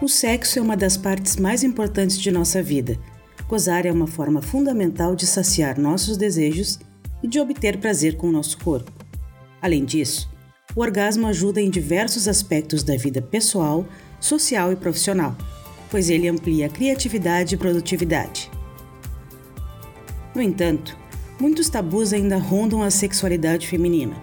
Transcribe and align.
O 0.00 0.06
sexo 0.06 0.60
é 0.60 0.62
uma 0.62 0.76
das 0.76 0.96
partes 0.96 1.36
mais 1.36 1.64
importantes 1.64 2.16
de 2.16 2.30
nossa 2.30 2.62
vida. 2.62 2.96
Gozar 3.48 3.84
é 3.84 3.90
uma 3.90 4.06
forma 4.06 4.40
fundamental 4.40 5.16
de 5.16 5.26
saciar 5.26 5.76
nossos 5.76 6.16
desejos 6.16 6.78
e 7.20 7.26
de 7.26 7.40
obter 7.40 7.78
prazer 7.78 8.16
com 8.16 8.28
o 8.28 8.32
nosso 8.32 8.58
corpo. 8.58 8.92
Além 9.60 9.84
disso, 9.84 10.30
o 10.76 10.80
orgasmo 10.82 11.26
ajuda 11.26 11.60
em 11.60 11.68
diversos 11.68 12.28
aspectos 12.28 12.84
da 12.84 12.96
vida 12.96 13.20
pessoal, 13.20 13.84
social 14.20 14.70
e 14.70 14.76
profissional, 14.76 15.36
pois 15.90 16.08
ele 16.08 16.28
amplia 16.28 16.66
a 16.66 16.70
criatividade 16.70 17.56
e 17.56 17.58
produtividade. 17.58 18.48
No 20.32 20.40
entanto, 20.40 20.96
muitos 21.40 21.68
tabus 21.68 22.12
ainda 22.12 22.38
rondam 22.38 22.84
a 22.84 22.90
sexualidade 22.90 23.66
feminina. 23.66 24.14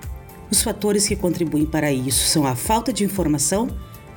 Os 0.49 0.63
fatores 0.63 1.05
que 1.05 1.17
contribuem 1.17 1.65
para 1.65 1.91
isso 1.91 2.29
são 2.29 2.47
a 2.47 2.55
falta 2.55 2.93
de 2.93 3.03
informação, 3.03 3.67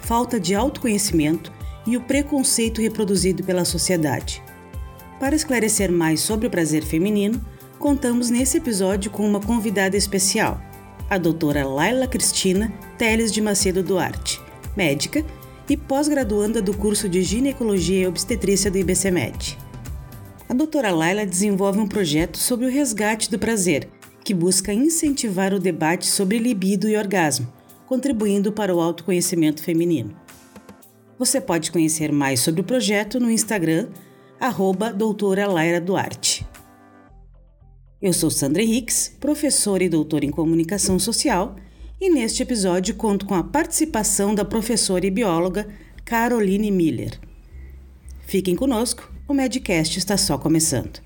falta 0.00 0.38
de 0.38 0.54
autoconhecimento 0.54 1.52
e 1.86 1.96
o 1.96 2.00
preconceito 2.00 2.80
reproduzido 2.80 3.42
pela 3.42 3.64
sociedade. 3.64 4.42
Para 5.18 5.34
esclarecer 5.34 5.90
mais 5.90 6.20
sobre 6.20 6.46
o 6.46 6.50
prazer 6.50 6.84
feminino, 6.84 7.40
contamos 7.78 8.30
nesse 8.30 8.58
episódio 8.58 9.10
com 9.10 9.26
uma 9.26 9.40
convidada 9.40 9.96
especial, 9.96 10.60
a 11.08 11.16
doutora 11.16 11.66
Laila 11.66 12.06
Cristina 12.06 12.72
Teles 12.96 13.32
de 13.32 13.40
Macedo 13.40 13.82
Duarte, 13.82 14.40
médica 14.76 15.24
e 15.68 15.76
pós-graduanda 15.76 16.60
do 16.60 16.74
curso 16.74 17.08
de 17.08 17.22
Ginecologia 17.22 18.02
e 18.02 18.06
Obstetrícia 18.06 18.70
do 18.70 18.78
IBCMED. 18.78 19.58
A 20.48 20.54
doutora 20.54 20.90
Laila 20.90 21.26
desenvolve 21.26 21.78
um 21.78 21.86
projeto 21.86 22.38
sobre 22.38 22.66
o 22.66 22.70
resgate 22.70 23.30
do 23.30 23.38
prazer, 23.38 23.88
que 24.24 24.32
busca 24.32 24.72
incentivar 24.72 25.52
o 25.52 25.58
debate 25.58 26.06
sobre 26.06 26.38
libido 26.38 26.88
e 26.88 26.96
orgasmo, 26.96 27.52
contribuindo 27.88 28.52
para 28.52 28.74
o 28.74 28.80
autoconhecimento 28.80 29.62
feminino. 29.62 30.14
Você 31.18 31.40
pode 31.40 31.72
conhecer 31.72 32.12
mais 32.12 32.40
sobre 32.40 32.60
o 32.60 32.64
projeto 32.64 33.18
no 33.18 33.30
Instagram, 33.30 33.88
arroba 34.38 34.92
doutora 34.92 35.48
Laira 35.48 35.80
Duarte. 35.80 36.46
Eu 38.00 38.12
sou 38.12 38.30
Sandra 38.30 38.62
Henriques, 38.62 39.16
professora 39.18 39.82
e 39.82 39.88
doutora 39.88 40.26
em 40.26 40.30
comunicação 40.30 40.98
social, 40.98 41.56
e 41.98 42.10
neste 42.10 42.42
episódio 42.42 42.94
conto 42.94 43.24
com 43.24 43.34
a 43.34 43.42
participação 43.42 44.34
da 44.34 44.44
professora 44.44 45.06
e 45.06 45.10
bióloga 45.10 45.66
Caroline 46.04 46.70
Miller. 46.70 47.18
Fiquem 48.26 48.54
conosco, 48.54 49.10
o 49.26 49.32
Medcast 49.32 49.98
está 49.98 50.18
só 50.18 50.36
começando. 50.36 51.00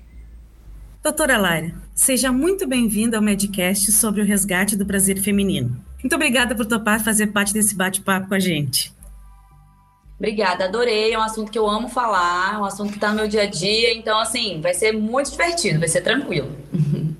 Doutora 1.01 1.37
Laira, 1.37 1.73
seja 1.95 2.31
muito 2.31 2.67
bem-vinda 2.67 3.17
ao 3.17 3.23
Medcast 3.23 3.91
sobre 3.93 4.21
o 4.21 4.25
resgate 4.25 4.75
do 4.75 4.85
prazer 4.85 5.19
feminino. 5.19 5.92
Muito 6.03 6.15
obrigada 6.15 6.53
por 6.53 6.65
topar 6.65 6.99
fazer 6.99 7.27
parte 7.27 7.53
desse 7.53 7.73
bate-papo 7.73 8.27
com 8.27 8.33
a 8.33 8.39
gente. 8.39 8.93
Obrigada, 10.17 10.65
adorei. 10.65 11.13
É 11.13 11.17
um 11.17 11.21
assunto 11.21 11.51
que 11.51 11.57
eu 11.57 11.67
amo 11.67 11.87
falar, 11.87 12.55
é 12.55 12.57
um 12.57 12.65
assunto 12.65 12.89
que 12.89 12.97
está 12.97 13.09
no 13.09 13.15
meu 13.15 13.27
dia 13.27 13.43
a 13.43 13.45
dia. 13.45 13.93
Então, 13.93 14.19
assim, 14.19 14.59
vai 14.61 14.73
ser 14.73 14.91
muito 14.91 15.31
divertido, 15.31 15.79
vai 15.79 15.87
ser 15.87 16.01
tranquilo. 16.01 16.51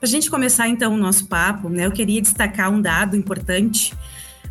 Para 0.00 0.06
a 0.06 0.06
gente 0.06 0.30
começar, 0.30 0.68
então, 0.68 0.94
o 0.94 0.96
nosso 0.96 1.26
papo, 1.26 1.68
né, 1.68 1.86
eu 1.86 1.92
queria 1.92 2.20
destacar 2.20 2.70
um 2.70 2.80
dado 2.80 3.16
importante 3.16 3.94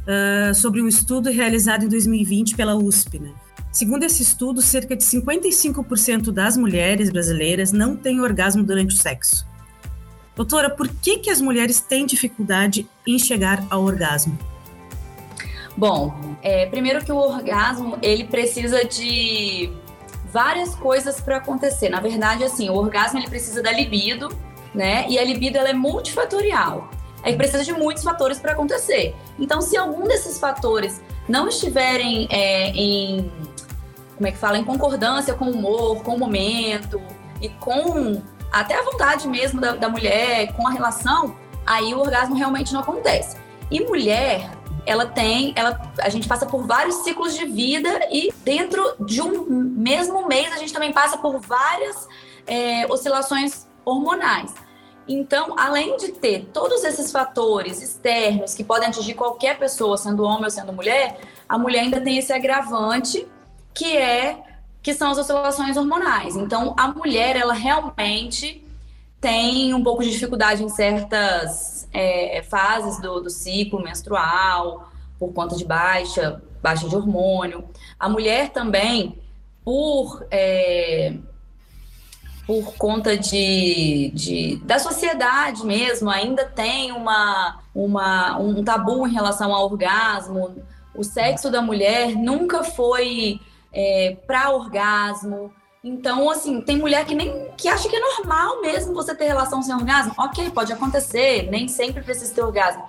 uh, 0.07 0.53
sobre 0.53 0.81
um 0.81 0.87
estudo 0.87 1.29
realizado 1.31 1.83
em 1.83 1.89
2020 1.89 2.55
pela 2.55 2.75
USP. 2.75 3.19
Né? 3.19 3.31
Segundo 3.71 4.03
esse 4.03 4.21
estudo, 4.21 4.61
cerca 4.61 4.95
de 4.95 5.03
55% 5.03 6.31
das 6.31 6.55
mulheres 6.55 7.09
brasileiras 7.09 7.71
não 7.71 7.95
têm 7.95 8.21
orgasmo 8.21 8.63
durante 8.63 8.95
o 8.95 8.97
sexo. 8.97 9.50
Doutora, 10.35 10.69
por 10.69 10.87
que, 10.87 11.17
que 11.17 11.29
as 11.29 11.41
mulheres 11.41 11.81
têm 11.81 12.05
dificuldade 12.05 12.87
em 13.05 13.19
chegar 13.19 13.65
ao 13.69 13.83
orgasmo? 13.83 14.37
Bom, 15.75 16.13
é, 16.41 16.65
primeiro 16.65 17.03
que 17.03 17.11
o 17.11 17.17
orgasmo 17.17 17.97
ele 18.01 18.25
precisa 18.25 18.83
de 18.85 19.71
várias 20.31 20.75
coisas 20.75 21.19
para 21.19 21.37
acontecer. 21.37 21.89
Na 21.89 21.99
verdade, 21.99 22.43
assim, 22.43 22.69
o 22.69 22.75
orgasmo 22.75 23.19
ele 23.19 23.27
precisa 23.27 23.61
da 23.61 23.71
libido, 23.71 24.29
né? 24.73 25.05
E 25.09 25.19
a 25.19 25.23
libido 25.23 25.57
ela 25.57 25.69
é 25.69 25.73
multifatorial. 25.73 26.89
Aí 27.23 27.35
precisa 27.35 27.63
de 27.63 27.73
muitos 27.73 28.03
fatores 28.03 28.39
para 28.39 28.53
acontecer. 28.53 29.15
Então, 29.37 29.61
se 29.61 29.77
algum 29.77 30.07
desses 30.07 30.39
fatores 30.39 31.01
não 31.27 31.47
estiverem 31.47 32.27
é, 32.31 32.69
em 32.69 33.31
como 34.15 34.27
é 34.27 34.31
que 34.31 34.37
fala, 34.37 34.57
em 34.57 34.63
concordância 34.63 35.33
com 35.33 35.45
o 35.45 35.51
humor, 35.51 36.03
com 36.03 36.15
o 36.15 36.19
momento 36.19 37.01
e 37.41 37.49
com 37.49 38.21
até 38.51 38.75
a 38.77 38.83
vontade 38.83 39.27
mesmo 39.27 39.61
da, 39.61 39.75
da 39.75 39.89
mulher, 39.89 40.53
com 40.53 40.67
a 40.67 40.71
relação, 40.71 41.35
aí 41.65 41.93
o 41.93 41.99
orgasmo 41.99 42.35
realmente 42.35 42.73
não 42.73 42.81
acontece. 42.81 43.37
E 43.69 43.79
mulher, 43.85 44.51
ela 44.85 45.05
tem, 45.05 45.53
ela, 45.55 45.79
a 45.99 46.09
gente 46.09 46.27
passa 46.27 46.45
por 46.45 46.65
vários 46.65 46.95
ciclos 46.97 47.35
de 47.35 47.45
vida 47.45 48.07
e 48.11 48.33
dentro 48.43 48.95
de 48.99 49.21
um 49.21 49.45
mesmo 49.47 50.27
mês 50.27 50.51
a 50.51 50.57
gente 50.57 50.73
também 50.73 50.91
passa 50.91 51.17
por 51.17 51.39
várias 51.39 52.07
é, 52.45 52.85
oscilações 52.91 53.67
hormonais. 53.85 54.53
Então, 55.07 55.55
além 55.57 55.97
de 55.97 56.09
ter 56.09 56.49
todos 56.53 56.83
esses 56.83 57.11
fatores 57.11 57.81
externos 57.81 58.53
que 58.53 58.63
podem 58.63 58.89
atingir 58.89 59.13
qualquer 59.13 59.57
pessoa, 59.57 59.97
sendo 59.97 60.23
homem 60.23 60.45
ou 60.45 60.49
sendo 60.49 60.71
mulher, 60.71 61.19
a 61.47 61.57
mulher 61.57 61.81
ainda 61.81 61.99
tem 61.99 62.17
esse 62.17 62.31
agravante 62.31 63.27
que 63.73 63.97
é 63.97 64.50
que 64.81 64.93
são 64.93 65.11
as 65.11 65.17
oscilações 65.17 65.77
hormonais. 65.77 66.35
Então, 66.35 66.73
a 66.77 66.87
mulher 66.87 67.35
ela 67.35 67.53
realmente 67.53 68.65
tem 69.19 69.73
um 69.73 69.83
pouco 69.83 70.03
de 70.03 70.09
dificuldade 70.09 70.63
em 70.63 70.69
certas 70.69 71.87
é, 71.93 72.43
fases 72.49 72.99
do, 72.99 73.21
do 73.21 73.29
ciclo 73.29 73.81
menstrual, 73.81 74.89
por 75.19 75.31
conta 75.31 75.55
de 75.55 75.63
baixa, 75.63 76.41
baixa 76.61 76.89
de 76.89 76.95
hormônio. 76.95 77.63
A 77.99 78.09
mulher 78.09 78.49
também, 78.49 79.19
por, 79.63 80.25
é, 80.31 81.13
por 82.47 82.73
conta 82.73 83.15
de, 83.15 84.11
de, 84.15 84.55
da 84.63 84.79
sociedade 84.79 85.63
mesmo, 85.63 86.09
ainda 86.09 86.45
tem 86.45 86.91
uma, 86.91 87.59
uma, 87.75 88.39
um 88.39 88.63
tabu 88.63 89.07
em 89.07 89.13
relação 89.13 89.53
ao 89.53 89.65
orgasmo. 89.65 90.55
O 90.95 91.03
sexo 91.03 91.51
da 91.51 91.61
mulher 91.61 92.15
nunca 92.15 92.63
foi 92.63 93.39
é, 93.73 94.17
para 94.25 94.51
orgasmo. 94.51 95.51
Então, 95.83 96.29
assim, 96.29 96.61
tem 96.61 96.77
mulher 96.77 97.05
que 97.05 97.15
nem 97.15 97.49
que 97.57 97.67
acha 97.67 97.89
que 97.89 97.95
é 97.95 97.99
normal 97.99 98.61
mesmo 98.61 98.93
você 98.93 99.15
ter 99.15 99.25
relação 99.25 99.61
sem 99.61 99.73
orgasmo. 99.73 100.13
Ok, 100.17 100.49
pode 100.51 100.71
acontecer, 100.71 101.49
nem 101.49 101.67
sempre 101.67 102.03
precisa 102.03 102.33
ter 102.33 102.41
orgasmo. 102.41 102.83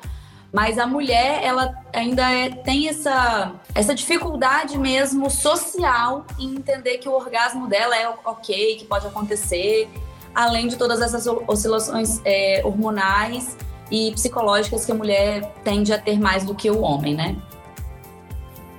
Mas 0.53 0.79
a 0.79 0.87
mulher, 0.87 1.43
ela 1.43 1.75
ainda 1.95 2.31
é, 2.31 2.51
tem 2.51 2.87
essa, 2.87 3.53
essa 3.75 3.95
dificuldade 3.95 4.79
mesmo 4.79 5.31
social 5.31 6.27
em 6.39 6.57
entender 6.57 6.99
que 6.99 7.09
o 7.09 7.13
orgasmo 7.13 7.67
dela 7.67 7.97
é 7.97 8.07
ok, 8.07 8.77
que 8.77 8.85
pode 8.85 9.07
acontecer, 9.07 9.89
além 10.35 10.69
de 10.69 10.77
todas 10.77 11.01
essas 11.01 11.27
oscilações 11.27 12.21
é, 12.27 12.61
hormonais 12.65 13.57
e 13.91 14.13
psicológicas 14.13 14.85
que 14.85 14.93
a 14.93 14.95
mulher 14.95 15.55
tende 15.65 15.91
a 15.91 15.99
ter 15.99 16.21
mais 16.21 16.45
do 16.45 16.55
que 16.55 16.71
o 16.71 16.83
homem, 16.83 17.15
né? 17.15 17.35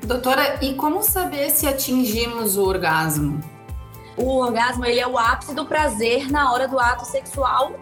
Doutora, 0.04 0.58
e 0.62 0.74
como 0.74 1.02
saber 1.02 1.50
se 1.50 1.68
atingimos 1.68 2.58
o 2.58 2.64
orgasmo? 2.64 3.42
o 4.18 4.38
orgasmo 4.38 4.86
ele 4.86 5.00
é 5.00 5.08
o 5.08 5.18
ápice 5.18 5.54
do 5.54 5.66
prazer 5.66 6.32
na 6.32 6.52
hora 6.52 6.68
do 6.68 6.80
ato 6.80 7.06
sexual, 7.06 7.74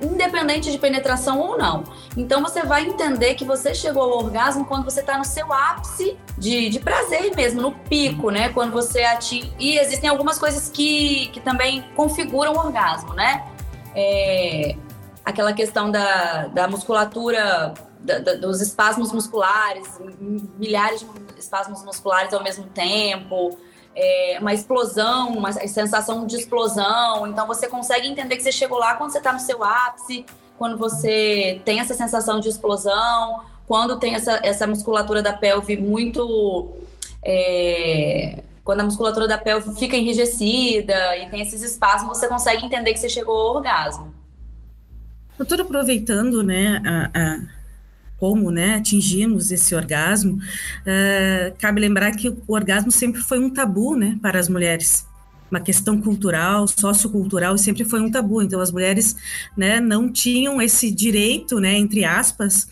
independente 0.00 0.70
de 0.70 0.78
penetração 0.78 1.38
ou 1.40 1.58
não. 1.58 1.84
Então 2.16 2.42
você 2.42 2.62
vai 2.62 2.86
entender 2.86 3.34
que 3.34 3.44
você 3.44 3.74
chegou 3.74 4.02
ao 4.02 4.24
orgasmo 4.24 4.64
quando 4.64 4.84
você 4.84 5.00
está 5.00 5.18
no 5.18 5.24
seu 5.24 5.52
ápice 5.52 6.16
de, 6.36 6.68
de 6.68 6.80
prazer 6.80 7.34
mesmo, 7.34 7.60
no 7.60 7.72
pico, 7.72 8.30
né? 8.30 8.48
Quando 8.50 8.72
você 8.72 9.02
atinge. 9.02 9.52
E 9.58 9.78
existem 9.78 10.08
algumas 10.08 10.38
coisas 10.38 10.68
que, 10.68 11.28
que 11.28 11.40
também 11.40 11.84
configuram 11.96 12.52
o 12.52 12.58
orgasmo, 12.58 13.12
né? 13.14 13.44
É, 13.94 14.76
aquela 15.24 15.52
questão 15.52 15.90
da, 15.90 16.46
da 16.48 16.68
musculatura, 16.68 17.74
da, 18.00 18.18
da, 18.18 18.34
dos 18.34 18.60
espasmos 18.60 19.12
musculares, 19.12 19.88
milhares 20.58 21.00
de 21.00 21.40
espasmos 21.40 21.84
musculares 21.84 22.32
ao 22.32 22.42
mesmo 22.42 22.64
tempo 22.66 23.58
é, 23.98 24.38
uma 24.40 24.54
explosão, 24.54 25.36
uma 25.36 25.52
sensação 25.52 26.24
de 26.24 26.36
explosão. 26.36 27.26
Então 27.26 27.46
você 27.46 27.66
consegue 27.66 28.06
entender 28.06 28.36
que 28.36 28.42
você 28.42 28.52
chegou 28.52 28.78
lá 28.78 28.94
quando 28.94 29.10
você 29.10 29.18
está 29.18 29.32
no 29.32 29.40
seu 29.40 29.62
ápice, 29.64 30.24
quando 30.56 30.78
você 30.78 31.60
tem 31.64 31.80
essa 31.80 31.94
sensação 31.94 32.38
de 32.38 32.48
explosão, 32.48 33.42
quando 33.66 33.98
tem 33.98 34.14
essa, 34.14 34.38
essa 34.44 34.66
musculatura 34.66 35.20
da 35.20 35.32
pelve 35.32 35.76
muito. 35.76 36.76
É, 37.24 38.44
quando 38.62 38.80
a 38.80 38.84
musculatura 38.84 39.26
da 39.26 39.38
pelve 39.38 39.74
fica 39.76 39.96
enrijecida 39.96 41.16
e 41.16 41.28
tem 41.30 41.40
esses 41.40 41.62
espasmos, 41.62 42.18
você 42.18 42.28
consegue 42.28 42.64
entender 42.64 42.92
que 42.92 43.00
você 43.00 43.08
chegou 43.08 43.34
ao 43.34 43.56
orgasmo. 43.56 44.14
Doutora, 45.38 45.62
aproveitando 45.62 46.42
né, 46.42 46.80
a, 46.84 47.18
a 47.18 47.57
como 48.18 48.50
né, 48.50 48.76
atingimos 48.76 49.50
esse 49.50 49.74
orgasmo, 49.74 50.34
uh, 50.34 51.54
cabe 51.58 51.80
lembrar 51.80 52.10
que 52.12 52.28
o 52.28 52.36
orgasmo 52.48 52.90
sempre 52.90 53.20
foi 53.20 53.38
um 53.38 53.48
tabu 53.48 53.96
né, 53.96 54.18
para 54.20 54.38
as 54.38 54.48
mulheres. 54.48 55.06
Uma 55.50 55.60
questão 55.60 56.00
cultural, 56.00 56.66
sociocultural, 56.66 57.56
sempre 57.56 57.84
foi 57.84 58.00
um 58.00 58.10
tabu. 58.10 58.42
Então, 58.42 58.60
as 58.60 58.70
mulheres 58.70 59.16
né, 59.56 59.80
não 59.80 60.12
tinham 60.12 60.60
esse 60.60 60.90
direito, 60.90 61.58
né, 61.58 61.78
entre 61.78 62.04
aspas, 62.04 62.68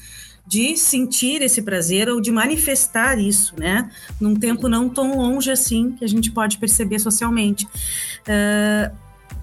de 0.46 0.76
sentir 0.76 1.42
esse 1.42 1.62
prazer 1.62 2.08
ou 2.08 2.20
de 2.20 2.30
manifestar 2.30 3.18
isso, 3.18 3.54
né? 3.58 3.90
Num 4.20 4.36
tempo 4.36 4.68
não 4.68 4.88
tão 4.88 5.16
longe 5.16 5.50
assim 5.50 5.92
que 5.92 6.04
a 6.04 6.08
gente 6.08 6.30
pode 6.30 6.58
perceber 6.58 7.00
socialmente. 7.00 7.64
Uh, 7.64 8.94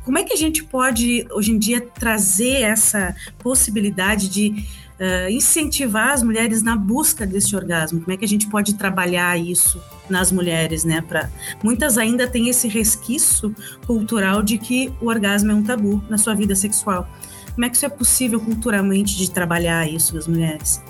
como 0.05 0.17
é 0.17 0.23
que 0.23 0.33
a 0.33 0.37
gente 0.37 0.63
pode, 0.63 1.25
hoje 1.31 1.51
em 1.51 1.59
dia, 1.59 1.81
trazer 1.81 2.61
essa 2.61 3.15
possibilidade 3.39 4.29
de 4.29 4.65
uh, 5.03 5.29
incentivar 5.29 6.13
as 6.13 6.23
mulheres 6.23 6.63
na 6.63 6.75
busca 6.75 7.25
desse 7.25 7.55
orgasmo? 7.55 7.99
Como 8.01 8.13
é 8.13 8.17
que 8.17 8.23
a 8.23 8.27
gente 8.27 8.47
pode 8.47 8.75
trabalhar 8.75 9.37
isso 9.37 9.81
nas 10.09 10.31
mulheres, 10.31 10.83
né? 10.83 11.01
Pra... 11.01 11.29
Muitas 11.61 11.97
ainda 11.97 12.27
têm 12.27 12.47
esse 12.49 12.67
resquício 12.67 13.53
cultural 13.85 14.41
de 14.41 14.57
que 14.57 14.93
o 15.01 15.07
orgasmo 15.07 15.51
é 15.51 15.55
um 15.55 15.63
tabu 15.63 16.01
na 16.09 16.17
sua 16.17 16.33
vida 16.33 16.55
sexual. 16.55 17.07
Como 17.53 17.65
é 17.65 17.69
que 17.69 17.75
isso 17.75 17.85
é 17.85 17.89
possível 17.89 18.39
culturalmente 18.39 19.15
de 19.15 19.29
trabalhar 19.29 19.87
isso 19.87 20.15
nas 20.15 20.27
mulheres? 20.27 20.81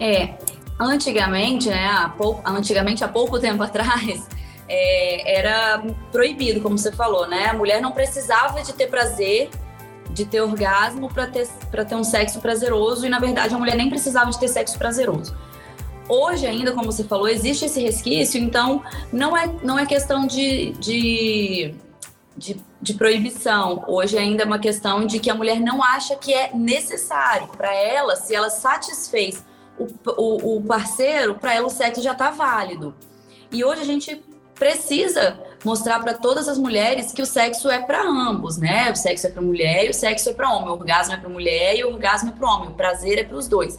É, 0.00 0.34
antigamente, 0.80 1.68
né, 1.68 1.86
há 1.86 2.08
pouco, 2.08 2.42
antigamente 2.48 3.04
há 3.04 3.08
pouco 3.08 3.38
tempo 3.38 3.62
atrás, 3.62 4.26
é, 4.68 5.38
era 5.38 5.84
proibido, 6.10 6.60
como 6.60 6.76
você 6.76 6.90
falou, 6.90 7.28
né? 7.28 7.46
A 7.46 7.54
mulher 7.54 7.80
não 7.80 7.92
precisava 7.92 8.62
de 8.62 8.72
ter 8.72 8.88
prazer, 8.88 9.50
de 10.12 10.24
ter 10.24 10.40
orgasmo 10.40 11.12
para 11.12 11.26
ter, 11.26 11.48
ter 11.48 11.94
um 11.94 12.04
sexo 12.04 12.40
prazeroso, 12.40 13.06
e 13.06 13.08
na 13.08 13.18
verdade 13.18 13.54
a 13.54 13.58
mulher 13.58 13.76
nem 13.76 13.88
precisava 13.88 14.30
de 14.30 14.38
ter 14.38 14.48
sexo 14.48 14.78
prazeroso. 14.78 15.34
Hoje 16.08 16.46
ainda, 16.46 16.72
como 16.72 16.90
você 16.90 17.04
falou, 17.04 17.28
existe 17.28 17.64
esse 17.64 17.80
resquício, 17.80 18.40
então 18.40 18.82
não 19.12 19.36
é, 19.36 19.46
não 19.62 19.78
é 19.78 19.86
questão 19.86 20.26
de, 20.26 20.72
de, 20.72 21.74
de, 22.36 22.60
de 22.80 22.94
proibição. 22.94 23.84
Hoje 23.86 24.18
ainda 24.18 24.42
é 24.42 24.46
uma 24.46 24.58
questão 24.58 25.06
de 25.06 25.18
que 25.18 25.30
a 25.30 25.34
mulher 25.34 25.60
não 25.60 25.82
acha 25.82 26.16
que 26.16 26.34
é 26.34 26.50
necessário 26.52 27.48
para 27.48 27.72
ela, 27.72 28.16
se 28.16 28.34
ela 28.34 28.50
satisfez 28.50 29.44
o, 29.78 29.86
o, 30.16 30.56
o 30.56 30.62
parceiro, 30.62 31.36
para 31.36 31.54
ela 31.54 31.66
o 31.66 31.70
sexo 31.70 32.02
já 32.02 32.12
está 32.12 32.30
válido. 32.30 32.94
E 33.50 33.64
hoje 33.64 33.82
a 33.82 33.86
gente 33.86 34.22
precisa 34.54 35.38
mostrar 35.64 36.00
para 36.00 36.14
todas 36.14 36.48
as 36.48 36.58
mulheres 36.58 37.12
que 37.12 37.22
o 37.22 37.26
sexo 37.26 37.70
é 37.70 37.80
para 37.80 38.02
ambos, 38.02 38.56
né? 38.56 38.90
O 38.90 38.96
sexo 38.96 39.26
é 39.26 39.30
para 39.30 39.42
mulher 39.42 39.86
e 39.86 39.90
o 39.90 39.94
sexo 39.94 40.30
é 40.30 40.32
para 40.32 40.50
homem. 40.50 40.68
O 40.68 40.72
orgasmo 40.72 41.14
é 41.14 41.16
para 41.16 41.28
mulher 41.28 41.76
e 41.76 41.84
o 41.84 41.92
orgasmo 41.92 42.30
é 42.30 42.32
para 42.32 42.50
homem. 42.50 42.68
O 42.70 42.74
prazer 42.74 43.18
é 43.18 43.24
para 43.24 43.36
os 43.36 43.48
dois. 43.48 43.78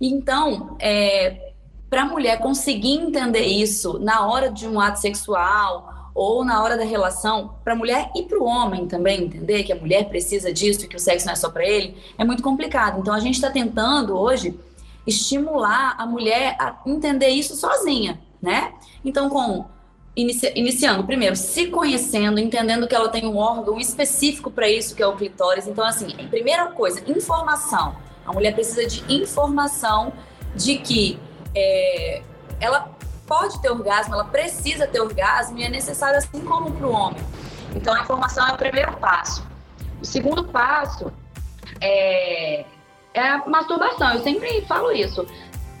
Então, 0.00 0.76
é, 0.80 1.52
para 1.90 2.02
a 2.02 2.06
mulher 2.06 2.38
conseguir 2.38 2.94
entender 2.94 3.46
isso 3.46 3.98
na 3.98 4.26
hora 4.26 4.50
de 4.50 4.66
um 4.66 4.80
ato 4.80 5.00
sexual 5.00 6.10
ou 6.14 6.44
na 6.44 6.62
hora 6.62 6.76
da 6.76 6.84
relação, 6.84 7.54
para 7.62 7.74
a 7.74 7.76
mulher 7.76 8.10
e 8.16 8.24
para 8.24 8.38
o 8.38 8.44
homem 8.44 8.88
também 8.88 9.22
entender 9.22 9.62
que 9.62 9.72
a 9.72 9.76
mulher 9.76 10.08
precisa 10.08 10.52
disso 10.52 10.84
e 10.84 10.88
que 10.88 10.96
o 10.96 10.98
sexo 10.98 11.26
não 11.26 11.32
é 11.32 11.36
só 11.36 11.48
para 11.48 11.64
ele, 11.64 11.96
é 12.18 12.24
muito 12.24 12.42
complicado. 12.42 12.98
Então, 12.98 13.14
a 13.14 13.20
gente 13.20 13.36
está 13.36 13.50
tentando 13.50 14.16
hoje 14.18 14.58
estimular 15.06 15.94
a 15.96 16.04
mulher 16.04 16.56
a 16.58 16.80
entender 16.84 17.28
isso 17.28 17.54
sozinha, 17.54 18.20
né? 18.42 18.74
Então, 19.04 19.30
com 19.30 19.64
inici, 20.20 20.52
iniciando 20.54 21.04
primeiro, 21.04 21.36
se 21.36 21.66
conhecendo, 21.66 22.38
entendendo 22.38 22.86
que 22.86 22.94
ela 22.94 23.08
tem 23.08 23.26
um 23.26 23.36
órgão 23.36 23.78
específico 23.78 24.50
para 24.50 24.68
isso, 24.68 24.94
que 24.94 25.02
é 25.02 25.06
o 25.06 25.16
clitóris. 25.16 25.66
Então, 25.66 25.84
assim, 25.84 26.08
primeira 26.28 26.66
coisa, 26.66 27.02
informação. 27.10 27.96
A 28.26 28.32
mulher 28.32 28.52
precisa 28.54 28.86
de 28.86 29.02
informação 29.12 30.12
de 30.54 30.78
que 30.78 31.18
é, 31.54 32.22
ela 32.60 32.90
pode 33.26 33.60
ter 33.60 33.70
orgasmo, 33.70 34.14
ela 34.14 34.24
precisa 34.24 34.86
ter 34.86 35.00
orgasmo 35.00 35.58
e 35.58 35.64
é 35.64 35.68
necessário 35.68 36.18
assim 36.18 36.40
como 36.40 36.72
para 36.72 36.86
o 36.86 36.92
homem. 36.92 37.22
Então, 37.74 37.94
a 37.94 38.00
informação 38.00 38.46
é 38.48 38.52
o 38.52 38.56
primeiro 38.56 38.96
passo. 38.96 39.46
O 40.00 40.04
segundo 40.04 40.44
passo 40.44 41.12
é 41.80 42.64
é 43.18 43.20
a 43.20 43.46
masturbação. 43.46 44.14
Eu 44.14 44.20
sempre 44.22 44.62
falo 44.62 44.92
isso. 44.92 45.26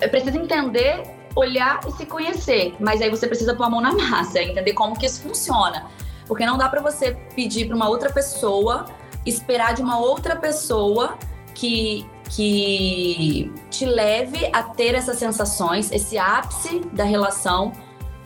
Eu 0.00 0.08
preciso 0.08 0.38
entender, 0.38 1.02
olhar 1.38 1.80
e 1.86 1.92
se 1.92 2.06
conhecer. 2.06 2.74
Mas 2.80 3.00
aí 3.00 3.10
você 3.10 3.26
precisa 3.26 3.54
pôr 3.54 3.64
a 3.64 3.70
mão 3.70 3.80
na 3.80 3.92
massa, 3.92 4.42
entender 4.42 4.72
como 4.72 4.98
que 4.98 5.06
isso 5.06 5.22
funciona. 5.22 5.86
Porque 6.26 6.44
não 6.44 6.58
dá 6.58 6.68
para 6.68 6.82
você 6.82 7.12
pedir 7.34 7.66
para 7.66 7.76
uma 7.76 7.88
outra 7.88 8.12
pessoa, 8.12 8.86
esperar 9.24 9.74
de 9.74 9.82
uma 9.82 9.98
outra 9.98 10.36
pessoa 10.36 11.16
que, 11.54 12.06
que 12.30 13.52
te 13.70 13.86
leve 13.86 14.50
a 14.52 14.62
ter 14.62 14.94
essas 14.94 15.18
sensações, 15.18 15.90
esse 15.90 16.18
ápice 16.18 16.80
da 16.92 17.04
relação, 17.04 17.72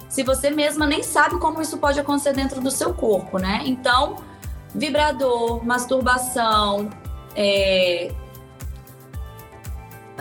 se 0.09 0.23
você 0.23 0.51
mesma 0.51 0.87
nem 0.87 1.03
sabe 1.03 1.39
como 1.39 1.63
isso 1.63 1.79
pode 1.79 1.99
acontecer 1.99 2.35
dentro 2.35 2.61
do 2.61 2.71
seu 2.71 2.93
corpo, 2.93 3.39
né? 3.39 3.63
Então, 3.65 4.17
vibrador, 4.75 5.65
masturbação, 5.65 6.91
é, 7.35 8.13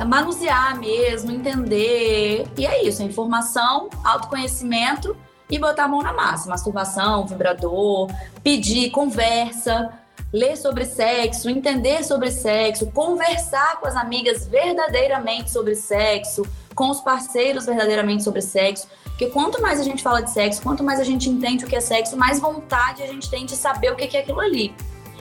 manusear 0.06 0.80
mesmo, 0.80 1.32
entender. 1.32 2.48
E 2.58 2.66
é 2.66 2.84
isso, 2.84 3.02
é 3.02 3.06
informação, 3.06 3.90
autoconhecimento 4.04 5.16
e 5.50 5.60
botar 5.60 5.84
a 5.84 5.88
mão 5.88 6.02
na 6.02 6.14
massa. 6.14 6.50
Masturbação, 6.50 7.28
vibrador, 7.28 8.10
pedir, 8.44 8.90
conversa, 8.92 9.92
ler 10.34 10.56
sobre 10.56 10.86
sexo, 10.86 11.50
entender 11.50 12.04
sobre 12.04 12.32
sexo, 12.32 12.88
conversar 12.92 13.80
com 13.80 13.88
as 13.88 13.96
amigas 13.96 14.48
verdadeiramente 14.48 15.52
sobre 15.52 15.76
sexo, 15.76 16.46
com 16.74 16.90
os 16.90 17.02
parceiros 17.02 17.66
verdadeiramente 17.66 18.24
sobre 18.24 18.42
sexo. 18.42 18.88
Porque 19.04 19.28
quanto 19.28 19.62
mais 19.62 19.80
a 19.80 19.84
gente 19.84 20.02
fala 20.02 20.22
de 20.22 20.32
sexo, 20.32 20.62
quanto 20.62 20.84
mais 20.84 21.00
a 21.00 21.04
gente 21.04 21.30
entende 21.30 21.66
o 21.66 21.68
que 21.68 21.76
é 21.76 21.82
sexo, 21.82 22.18
mais 22.18 22.40
vontade 22.40 23.04
a 23.04 23.08
gente 23.08 23.30
tem 23.30 23.46
de 23.46 23.56
saber 23.56 23.92
o 23.92 23.96
que 23.96 24.16
é 24.16 24.22
aquilo 24.22 24.40
ali. 24.40 24.74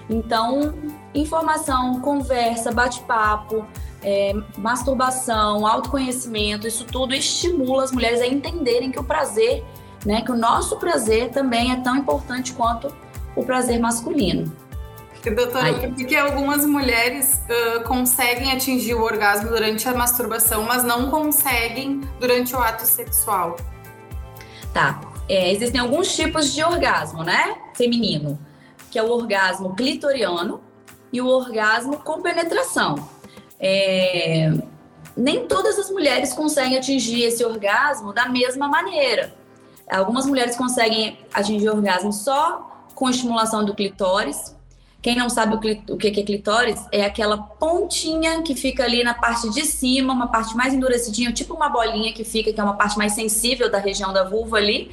Então, 0.08 0.74
informação, 1.14 2.00
conversa, 2.00 2.70
bate-papo, 2.72 3.66
é, 4.02 4.32
masturbação, 4.56 5.66
autoconhecimento, 5.66 6.66
isso 6.66 6.84
tudo 6.84 7.14
estimula 7.14 7.84
as 7.84 7.92
mulheres 7.92 8.20
a 8.20 8.26
entenderem 8.26 8.90
que 8.90 8.98
o 8.98 9.04
prazer, 9.04 9.64
né, 10.04 10.22
que 10.22 10.32
o 10.32 10.36
nosso 10.36 10.76
prazer 10.76 11.30
também 11.30 11.72
é 11.72 11.76
tão 11.76 11.96
importante 11.96 12.52
quanto 12.52 12.94
o 13.36 13.44
prazer 13.44 13.78
masculino. 13.78 14.50
Doutora, 15.22 15.74
por 15.74 15.94
que 16.06 16.16
algumas 16.16 16.64
mulheres 16.64 17.42
uh, 17.44 17.84
conseguem 17.84 18.52
atingir 18.52 18.94
o 18.94 19.02
orgasmo 19.02 19.50
durante 19.50 19.86
a 19.86 19.92
masturbação, 19.92 20.62
mas 20.62 20.82
não 20.82 21.10
conseguem 21.10 22.00
durante 22.18 22.56
o 22.56 22.58
ato 22.58 22.86
sexual? 22.86 23.56
Tá. 24.72 24.98
É, 25.28 25.52
existem 25.52 25.78
alguns 25.78 26.14
tipos 26.16 26.54
de 26.54 26.64
orgasmo, 26.64 27.22
né? 27.22 27.54
Feminino, 27.74 28.38
que 28.90 28.98
é 28.98 29.02
o 29.02 29.10
orgasmo 29.10 29.74
clitoriano 29.74 30.60
e 31.12 31.20
o 31.20 31.26
orgasmo 31.26 31.98
com 31.98 32.22
penetração. 32.22 33.08
É, 33.58 34.52
nem 35.16 35.46
todas 35.46 35.78
as 35.78 35.90
mulheres 35.90 36.32
conseguem 36.32 36.78
atingir 36.78 37.24
esse 37.24 37.44
orgasmo 37.44 38.12
da 38.12 38.28
mesma 38.28 38.68
maneira. 38.68 39.34
Algumas 39.90 40.24
mulheres 40.24 40.56
conseguem 40.56 41.18
atingir 41.32 41.68
o 41.68 41.74
orgasmo 41.74 42.12
só 42.12 42.86
com 42.94 43.10
estimulação 43.10 43.64
do 43.64 43.74
clitóris. 43.74 44.56
Quem 45.02 45.16
não 45.16 45.30
sabe 45.30 45.54
o, 45.54 45.96
que 45.96 46.08
é 46.08 46.10
clitóris, 46.10 46.78
é 46.92 47.04
aquela 47.04 47.38
pontinha 47.38 48.42
que 48.42 48.54
fica 48.54 48.84
ali 48.84 49.02
na 49.02 49.14
parte 49.14 49.48
de 49.48 49.64
cima, 49.64 50.12
uma 50.12 50.28
parte 50.28 50.54
mais 50.54 50.74
endurecidinha, 50.74 51.32
tipo 51.32 51.54
uma 51.54 51.70
bolinha 51.70 52.12
que 52.12 52.22
fica, 52.22 52.52
que 52.52 52.60
é 52.60 52.62
uma 52.62 52.76
parte 52.76 52.98
mais 52.98 53.14
sensível 53.14 53.70
da 53.70 53.78
região 53.78 54.12
da 54.12 54.24
vulva 54.24 54.58
ali. 54.58 54.90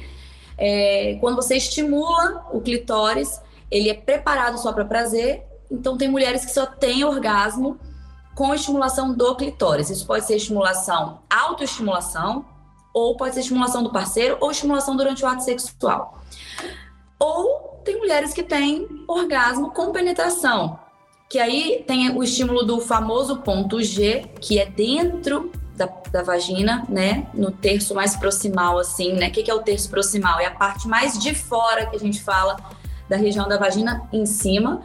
É, 0.56 1.18
quando 1.20 1.36
você 1.36 1.56
estimula 1.56 2.46
o 2.50 2.60
clitóris, 2.60 3.40
ele 3.70 3.90
é 3.90 3.94
preparado 3.94 4.58
só 4.58 4.72
para 4.72 4.84
prazer. 4.84 5.42
Então, 5.70 5.96
tem 5.96 6.08
mulheres 6.08 6.44
que 6.44 6.52
só 6.52 6.66
têm 6.66 7.04
orgasmo 7.04 7.78
com 8.34 8.54
estimulação 8.54 9.12
do 9.12 9.34
clitóris. 9.34 9.90
Isso 9.90 10.06
pode 10.06 10.24
ser 10.24 10.36
estimulação, 10.36 11.20
autoestimulação, 11.28 12.44
ou 12.94 13.16
pode 13.16 13.34
ser 13.34 13.40
estimulação 13.40 13.82
do 13.82 13.90
parceiro, 13.90 14.36
ou 14.40 14.50
estimulação 14.50 14.96
durante 14.96 15.24
o 15.24 15.26
ato 15.26 15.42
sexual. 15.42 16.22
Ou 17.18 17.80
tem 17.84 17.98
mulheres 17.98 18.32
que 18.32 18.42
têm 18.42 18.86
orgasmo 19.08 19.70
com 19.72 19.92
penetração, 19.92 20.78
que 21.28 21.38
aí 21.38 21.84
tem 21.86 22.10
o 22.16 22.22
estímulo 22.22 22.64
do 22.64 22.80
famoso 22.80 23.38
ponto 23.38 23.82
G, 23.82 24.26
que 24.40 24.58
é 24.58 24.66
dentro 24.66 25.50
da, 25.76 25.86
da 26.10 26.22
vagina, 26.22 26.84
né? 26.88 27.26
No 27.34 27.50
terço 27.50 27.94
mais 27.94 28.16
proximal, 28.16 28.78
assim, 28.78 29.12
né? 29.14 29.28
O 29.28 29.30
que, 29.32 29.42
que 29.42 29.50
é 29.50 29.54
o 29.54 29.62
terço 29.62 29.88
proximal? 29.90 30.40
É 30.40 30.46
a 30.46 30.50
parte 30.50 30.88
mais 30.88 31.18
de 31.18 31.34
fora 31.34 31.86
que 31.86 31.96
a 31.96 31.98
gente 31.98 32.22
fala 32.22 32.56
da 33.08 33.16
região 33.16 33.48
da 33.48 33.56
vagina 33.56 34.06
em 34.12 34.26
cima, 34.26 34.82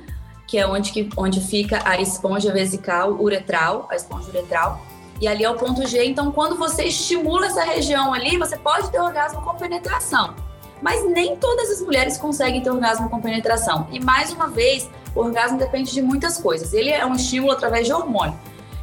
que 0.47 0.57
é 0.57 0.67
onde, 0.67 0.91
que, 0.91 1.09
onde 1.17 1.41
fica 1.41 1.81
a 1.85 1.99
esponja 1.99 2.51
vesical 2.51 3.13
uretral, 3.13 3.87
a 3.89 3.95
esponja 3.95 4.29
uretral. 4.29 4.81
E 5.21 5.27
ali 5.27 5.43
é 5.43 5.49
o 5.49 5.55
ponto 5.55 5.87
G. 5.87 6.05
Então, 6.05 6.31
quando 6.31 6.57
você 6.57 6.83
estimula 6.83 7.47
essa 7.47 7.63
região 7.63 8.13
ali, 8.13 8.37
você 8.37 8.57
pode 8.57 8.91
ter 8.91 8.99
orgasmo 8.99 9.41
com 9.41 9.55
penetração. 9.55 10.35
Mas 10.81 11.07
nem 11.09 11.37
todas 11.37 11.69
as 11.69 11.81
mulheres 11.81 12.17
conseguem 12.17 12.61
ter 12.61 12.69
orgasmo 12.69 13.09
com 13.09 13.21
penetração. 13.21 13.87
E 13.91 13.99
mais 13.99 14.33
uma 14.33 14.47
vez, 14.47 14.89
o 15.15 15.21
orgasmo 15.21 15.57
depende 15.57 15.93
de 15.93 16.01
muitas 16.01 16.37
coisas. 16.37 16.73
Ele 16.73 16.89
é 16.89 17.05
um 17.05 17.15
estímulo 17.15 17.53
através 17.53 17.85
de 17.87 17.93
hormônio. 17.93 18.37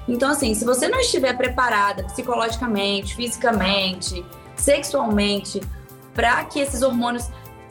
Então, 0.08 0.30
assim, 0.30 0.54
se 0.54 0.64
você 0.64 0.88
não 0.88 0.98
estiver 0.98 1.36
preparada 1.36 2.04
psicologicamente, 2.04 3.14
fisicamente, 3.14 4.24
sexualmente, 4.56 5.60
para 6.14 6.42
que 6.44 6.58
esses 6.58 6.82
hormônios 6.82 7.28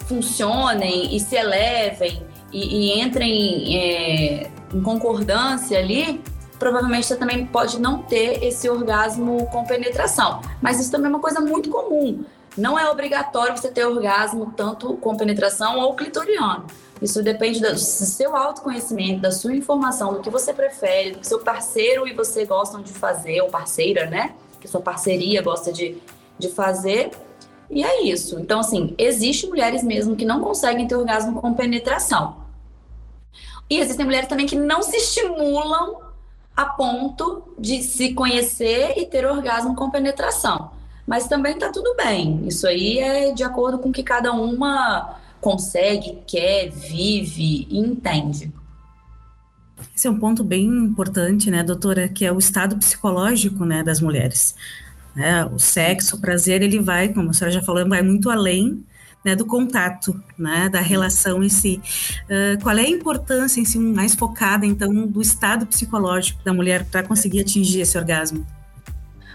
funcionem 0.07 1.15
e 1.15 1.19
se 1.19 1.35
elevem 1.35 2.23
e, 2.51 2.93
e 2.95 3.01
entrem 3.01 3.77
é, 3.77 4.51
em 4.73 4.81
concordância 4.81 5.77
ali, 5.77 6.21
provavelmente 6.57 7.07
você 7.07 7.15
também 7.15 7.45
pode 7.45 7.79
não 7.79 8.03
ter 8.03 8.43
esse 8.43 8.69
orgasmo 8.69 9.47
com 9.47 9.63
penetração. 9.65 10.41
Mas 10.61 10.79
isso 10.79 10.91
também 10.91 11.07
é 11.07 11.09
uma 11.09 11.21
coisa 11.21 11.39
muito 11.39 11.69
comum. 11.69 12.23
Não 12.57 12.77
é 12.77 12.89
obrigatório 12.89 13.55
você 13.55 13.69
ter 13.69 13.85
orgasmo 13.85 14.53
tanto 14.55 14.95
com 14.97 15.15
penetração 15.15 15.79
ou 15.79 15.95
clitoriano. 15.95 16.65
Isso 17.01 17.23
depende 17.23 17.61
do 17.61 17.77
seu 17.77 18.35
autoconhecimento, 18.35 19.21
da 19.21 19.31
sua 19.31 19.55
informação, 19.55 20.13
do 20.13 20.19
que 20.19 20.29
você 20.29 20.53
prefere, 20.53 21.11
do 21.11 21.19
que 21.19 21.27
seu 21.27 21.39
parceiro 21.39 22.05
e 22.05 22.13
você 22.13 22.43
gostam 22.45 22.81
de 22.81 22.91
fazer, 22.91 23.41
ou 23.41 23.49
parceira, 23.49 24.05
né? 24.07 24.35
Que 24.59 24.67
sua 24.67 24.81
parceria 24.81 25.41
gosta 25.41 25.71
de, 25.71 25.97
de 26.37 26.49
fazer. 26.49 27.11
E 27.69 27.83
é 27.83 28.03
isso. 28.03 28.39
Então, 28.39 28.59
assim, 28.59 28.95
existe 28.97 29.47
mulheres 29.47 29.83
mesmo 29.83 30.15
que 30.15 30.25
não 30.25 30.41
conseguem 30.41 30.87
ter 30.87 30.95
orgasmo 30.95 31.39
com 31.39 31.53
penetração. 31.53 32.37
E 33.69 33.77
existem 33.77 34.05
mulheres 34.05 34.27
também 34.27 34.47
que 34.47 34.55
não 34.55 34.81
se 34.81 34.97
estimulam 34.97 35.97
a 36.55 36.65
ponto 36.65 37.53
de 37.57 37.83
se 37.83 38.13
conhecer 38.13 38.97
e 38.97 39.05
ter 39.05 39.25
orgasmo 39.25 39.75
com 39.75 39.91
penetração. 39.91 40.71
Mas 41.05 41.27
também 41.27 41.57
tá 41.57 41.71
tudo 41.71 41.95
bem. 41.95 42.47
Isso 42.47 42.67
aí 42.67 42.99
é 42.99 43.31
de 43.31 43.43
acordo 43.43 43.79
com 43.79 43.89
o 43.89 43.93
que 43.93 44.03
cada 44.03 44.31
uma 44.31 45.17
consegue, 45.39 46.19
quer, 46.27 46.69
vive 46.69 47.67
e 47.69 47.79
entende. 47.79 48.51
Esse 49.95 50.07
é 50.07 50.11
um 50.11 50.19
ponto 50.19 50.43
bem 50.43 50.65
importante, 50.65 51.49
né, 51.49 51.63
doutora, 51.63 52.09
que 52.09 52.25
é 52.25 52.31
o 52.31 52.37
estado 52.37 52.77
psicológico, 52.77 53.65
né, 53.65 53.83
das 53.83 54.01
mulheres. 54.01 54.55
É, 55.19 55.45
o 55.45 55.59
sexo, 55.59 56.15
o 56.15 56.19
prazer, 56.19 56.61
ele 56.61 56.79
vai, 56.79 57.09
como 57.09 57.29
a 57.29 57.33
senhora 57.33 57.51
já 57.51 57.61
falou, 57.61 57.87
vai 57.87 58.01
muito 58.01 58.29
além 58.29 58.83
né, 59.23 59.35
do 59.35 59.45
contato, 59.45 60.21
né, 60.37 60.69
da 60.69 60.79
relação 60.79 61.43
em 61.43 61.49
si. 61.49 61.81
Uh, 62.23 62.61
qual 62.63 62.77
é 62.77 62.81
a 62.81 62.89
importância 62.89 63.59
em 63.59 63.65
si 63.65 63.77
mais 63.77 64.15
focada, 64.15 64.65
então, 64.65 65.05
do 65.05 65.21
estado 65.21 65.65
psicológico 65.65 66.43
da 66.43 66.53
mulher 66.53 66.85
para 66.85 67.03
conseguir 67.03 67.41
atingir 67.41 67.81
esse 67.81 67.97
orgasmo? 67.97 68.45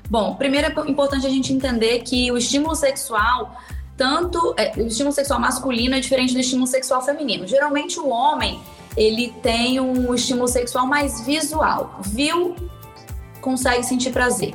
Bom, 0.09 0.35
primeiro 0.37 0.69
é 0.69 0.91
importante 0.91 1.27
a 1.27 1.31
gente 1.31 1.53
entender 1.53 2.01
que 2.01 2.31
o 2.31 2.37
estímulo 2.37 2.75
sexual 2.75 3.59
tanto 3.97 4.55
é, 4.57 4.73
o 4.77 4.87
estímulo 4.87 5.15
sexual 5.15 5.41
masculino 5.41 5.95
é 5.95 6.01
diferente 6.01 6.35
do 6.35 6.41
estímulo 6.41 6.67
sexual 6.67 7.03
feminino. 7.05 7.47
Geralmente 7.47 7.99
o 8.01 8.09
homem 8.09 8.61
ele 8.97 9.33
tem 9.43 9.81
um 9.81 10.13
estímulo 10.15 10.49
sexual 10.49 10.87
mais 10.87 11.25
visual. 11.25 12.01
Viu, 12.03 12.57
consegue 13.41 13.85
sentir 13.85 14.11
prazer. 14.11 14.55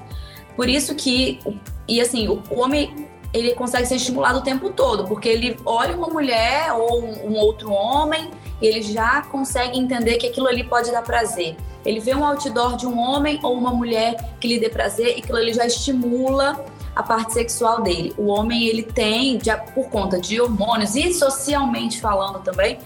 Por 0.59 0.67
isso 0.67 0.93
que 0.93 1.39
e 1.87 2.01
assim, 2.01 2.27
o, 2.27 2.43
homem 2.49 3.07
ele 3.33 3.53
consegue 3.53 3.85
ser 3.85 3.95
estimulado 3.95 4.39
o 4.39 4.41
tempo 4.41 4.69
todo, 4.71 5.07
porque 5.07 5.29
ele 5.29 5.57
olha 5.65 5.95
uma 5.95 6.07
mulher 6.07 6.73
ou 6.73 7.01
um, 7.01 7.37
outro 7.37 7.71
homem, 7.71 8.29
ele 8.61 8.81
já 8.81 9.21
consegue 9.21 9.79
entender 9.79 10.17
que 10.17 10.27
aquilo 10.27 10.47
ali 10.47 10.65
pode 10.65 10.91
dar 10.91 11.01
prazer. 11.01 11.55
Ele 11.85 12.01
vê 12.01 12.13
um 12.13 12.25
outdoor 12.25 12.75
de 12.75 12.85
um 12.85 12.99
homem 12.99 13.39
ou 13.41 13.57
uma 13.57 13.71
mulher 13.71 14.35
que 14.37 14.49
lhe 14.49 14.59
dê 14.59 14.67
prazer 14.67 15.15
e 15.15 15.19
aquilo 15.21 15.37
ali 15.37 15.53
já 15.53 15.65
estimula 15.65 16.65
a 16.93 17.03
parte 17.03 17.31
sexual 17.31 17.81
dele. 17.81 18.13
O 18.17 18.25
homem, 18.25 18.67
ele 18.67 18.83
tem, 18.83 19.39
por 19.73 19.87
conta 19.89 20.19
de 20.19 20.41
hormônios 20.41 20.93
e 20.93 21.13
socialmente 21.13 22.01
falando 22.01 22.43
também, 22.43 22.79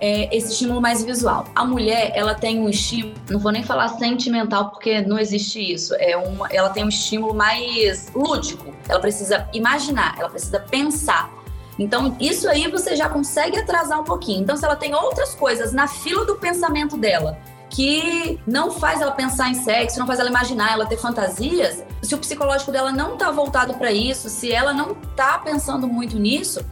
é, 0.00 0.34
esse 0.36 0.52
estímulo 0.52 0.80
mais 0.80 1.04
visual. 1.04 1.46
A 1.54 1.64
mulher, 1.64 2.12
ela 2.14 2.34
tem 2.34 2.60
um 2.60 2.68
estímulo, 2.68 3.14
não 3.30 3.38
vou 3.38 3.52
nem 3.52 3.62
falar 3.62 3.88
sentimental, 3.88 4.70
porque 4.70 5.00
não 5.00 5.18
existe 5.18 5.60
isso. 5.60 5.94
É 5.96 6.16
uma, 6.16 6.48
ela 6.48 6.70
tem 6.70 6.84
um 6.84 6.88
estímulo 6.88 7.34
mais 7.34 8.08
lúdico. 8.14 8.74
Ela 8.88 9.00
precisa 9.00 9.48
imaginar, 9.52 10.16
ela 10.18 10.28
precisa 10.28 10.60
pensar. 10.60 11.30
Então, 11.78 12.16
isso 12.18 12.48
aí 12.48 12.70
você 12.70 12.96
já 12.96 13.08
consegue 13.08 13.58
atrasar 13.58 14.00
um 14.00 14.04
pouquinho. 14.04 14.42
Então, 14.42 14.56
se 14.56 14.64
ela 14.64 14.76
tem 14.76 14.94
outras 14.94 15.34
coisas 15.34 15.72
na 15.72 15.86
fila 15.86 16.24
do 16.24 16.36
pensamento 16.36 16.96
dela, 16.96 17.38
que 17.68 18.40
não 18.46 18.70
faz 18.70 19.00
ela 19.00 19.12
pensar 19.12 19.50
em 19.50 19.54
sexo, 19.54 19.98
não 19.98 20.06
faz 20.06 20.18
ela 20.18 20.30
imaginar, 20.30 20.72
ela 20.72 20.86
ter 20.86 20.96
fantasias, 20.96 21.84
se 22.00 22.14
o 22.14 22.18
psicológico 22.18 22.72
dela 22.72 22.92
não 22.92 23.16
tá 23.16 23.30
voltado 23.30 23.74
para 23.74 23.92
isso, 23.92 24.30
se 24.30 24.52
ela 24.52 24.72
não 24.72 24.94
tá 24.94 25.38
pensando 25.38 25.86
muito 25.86 26.18
nisso, 26.18 26.64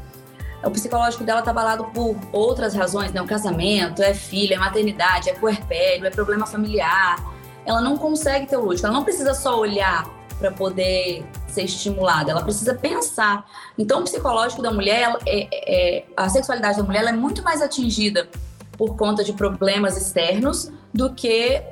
o 0.66 0.71
psicológico 0.71 1.25
dela 1.25 1.42
tá 1.42 1.50
abalado 1.50 1.85
por 1.87 2.16
outras 2.33 2.75
razões, 2.75 3.12
né? 3.12 3.21
O 3.21 3.26
casamento, 3.26 4.02
é 4.02 4.14
filha, 4.14 4.54
é 4.54 4.59
maternidade, 4.59 5.30
é 5.30 5.35
puerpério, 5.35 6.06
é 6.06 6.11
problema 6.11 6.47
familiar. 6.47 7.16
Ela 7.66 7.80
não 7.80 7.97
consegue 7.97 8.47
ter 8.47 8.56
o 8.56 8.73
ela 8.73 8.92
não 8.92 9.04
precisa 9.04 9.35
só 9.35 9.59
olhar 9.59 10.09
para 10.38 10.50
poder 10.50 11.25
ser 11.47 11.62
estimulada, 11.62 12.30
ela 12.30 12.42
precisa 12.42 12.75
pensar. 12.75 13.44
Então, 13.78 14.00
o 14.00 14.02
psicológico 14.04 14.61
da 14.61 14.73
mulher, 14.73 15.16
é, 15.26 15.49
é, 15.52 16.04
a 16.16 16.28
sexualidade 16.28 16.78
da 16.78 16.83
mulher 16.83 17.04
é 17.04 17.12
muito 17.12 17.42
mais 17.42 17.62
atingida 17.62 18.28
por 18.76 18.97
conta 18.97 19.23
de 19.23 19.33
problemas 19.33 19.97
externos 19.97 20.71
do 20.92 21.14
que 21.14 21.62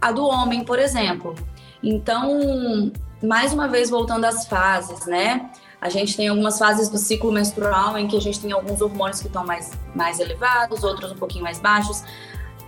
a 0.00 0.10
do 0.10 0.24
homem, 0.24 0.64
por 0.64 0.78
exemplo. 0.78 1.34
Então, 1.82 2.90
mais 3.22 3.52
uma 3.52 3.68
vez 3.68 3.90
voltando 3.90 4.24
às 4.24 4.46
fases, 4.46 5.06
né? 5.06 5.50
A 5.80 5.88
gente 5.88 6.16
tem 6.16 6.28
algumas 6.28 6.58
fases 6.58 6.88
do 6.88 6.98
ciclo 6.98 7.30
menstrual 7.30 7.98
em 7.98 8.08
que 8.08 8.16
a 8.16 8.20
gente 8.20 8.40
tem 8.40 8.52
alguns 8.52 8.80
hormônios 8.80 9.20
que 9.20 9.26
estão 9.26 9.44
mais, 9.44 9.70
mais 9.94 10.20
elevados, 10.20 10.82
outros 10.82 11.12
um 11.12 11.16
pouquinho 11.16 11.44
mais 11.44 11.58
baixos. 11.58 12.02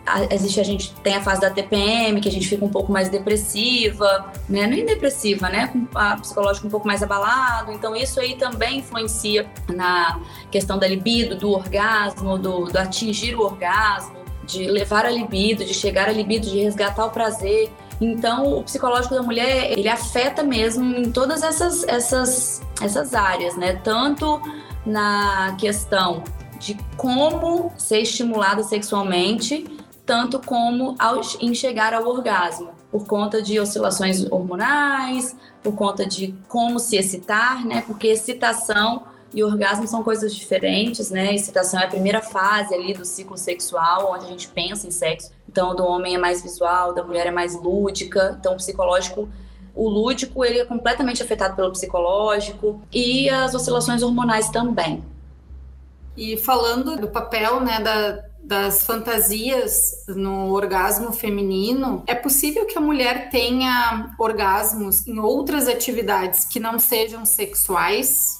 A, 0.06 0.34
existe 0.34 0.60
a 0.60 0.64
gente 0.64 0.94
tem 0.96 1.16
a 1.16 1.22
fase 1.22 1.40
da 1.40 1.50
TPM, 1.50 2.20
que 2.20 2.28
a 2.28 2.32
gente 2.32 2.48
fica 2.48 2.64
um 2.64 2.68
pouco 2.68 2.92
mais 2.92 3.08
depressiva, 3.08 4.32
né? 4.48 4.66
Nem 4.66 4.84
depressiva, 4.84 5.48
né? 5.48 5.68
Com 5.68 5.98
a 5.98 6.16
psicológica 6.16 6.66
um 6.66 6.70
pouco 6.70 6.86
mais 6.86 7.02
abalado. 7.02 7.72
Então 7.72 7.96
isso 7.96 8.20
aí 8.20 8.36
também 8.36 8.78
influencia 8.78 9.50
na 9.68 10.20
questão 10.50 10.78
da 10.78 10.86
libido, 10.86 11.36
do 11.36 11.50
orgasmo, 11.50 12.38
do, 12.38 12.66
do 12.66 12.78
atingir 12.78 13.34
o 13.34 13.40
orgasmo 13.42 14.18
de 14.48 14.66
levar 14.66 15.04
a 15.04 15.10
libido, 15.10 15.62
de 15.62 15.74
chegar 15.74 16.08
a 16.08 16.12
libido, 16.12 16.48
de 16.48 16.58
resgatar 16.58 17.04
o 17.04 17.10
prazer. 17.10 17.70
Então, 18.00 18.58
o 18.58 18.62
psicológico 18.62 19.14
da 19.14 19.22
mulher, 19.22 19.72
ele 19.72 19.88
afeta 19.88 20.42
mesmo 20.42 20.84
em 20.96 21.10
todas 21.10 21.42
essas, 21.42 21.82
essas, 21.84 22.62
essas 22.80 23.14
áreas, 23.14 23.56
né? 23.56 23.74
Tanto 23.76 24.40
na 24.86 25.56
questão 25.58 26.22
de 26.58 26.76
como 26.96 27.72
ser 27.76 28.00
estimulada 28.00 28.62
sexualmente, 28.62 29.66
tanto 30.06 30.40
como 30.40 30.94
ao, 30.98 31.20
em 31.40 31.52
chegar 31.54 31.92
ao 31.92 32.06
orgasmo, 32.06 32.70
por 32.90 33.06
conta 33.06 33.42
de 33.42 33.58
oscilações 33.58 34.24
hormonais, 34.30 35.36
por 35.62 35.74
conta 35.74 36.06
de 36.06 36.34
como 36.48 36.78
se 36.78 36.96
excitar, 36.96 37.66
né? 37.66 37.82
Porque 37.86 38.08
excitação 38.08 39.02
e 39.32 39.44
orgasmo 39.44 39.86
são 39.86 40.02
coisas 40.02 40.34
diferentes, 40.34 41.10
né? 41.10 41.34
Excitação 41.34 41.78
é 41.80 41.84
a 41.84 41.88
primeira 41.88 42.22
fase 42.22 42.74
ali 42.74 42.94
do 42.94 43.04
ciclo 43.04 43.36
sexual, 43.36 44.12
onde 44.12 44.24
a 44.24 44.28
gente 44.28 44.48
pensa 44.48 44.86
em 44.86 44.90
sexo. 44.90 45.30
Então, 45.48 45.74
do 45.76 45.84
homem 45.84 46.14
é 46.14 46.18
mais 46.18 46.42
visual, 46.42 46.94
da 46.94 47.04
mulher 47.04 47.26
é 47.26 47.30
mais 47.30 47.54
lúdica. 47.54 48.36
Então, 48.40 48.54
o 48.54 48.56
psicológico, 48.56 49.28
o 49.74 49.88
lúdico, 49.88 50.44
ele 50.44 50.60
é 50.60 50.64
completamente 50.64 51.22
afetado 51.22 51.54
pelo 51.54 51.72
psicológico 51.72 52.80
e 52.92 53.28
as 53.28 53.54
oscilações 53.54 54.02
hormonais 54.02 54.48
também. 54.48 55.04
E 56.16 56.36
falando 56.36 56.96
do 56.96 57.08
papel, 57.08 57.60
né, 57.60 57.80
da, 57.80 58.24
das 58.42 58.82
fantasias 58.82 60.06
no 60.08 60.52
orgasmo 60.52 61.12
feminino, 61.12 62.02
é 62.06 62.14
possível 62.14 62.64
que 62.64 62.78
a 62.78 62.80
mulher 62.80 63.28
tenha 63.30 64.14
orgasmos 64.18 65.06
em 65.06 65.18
outras 65.18 65.68
atividades 65.68 66.46
que 66.46 66.58
não 66.58 66.78
sejam 66.78 67.26
sexuais? 67.26 68.37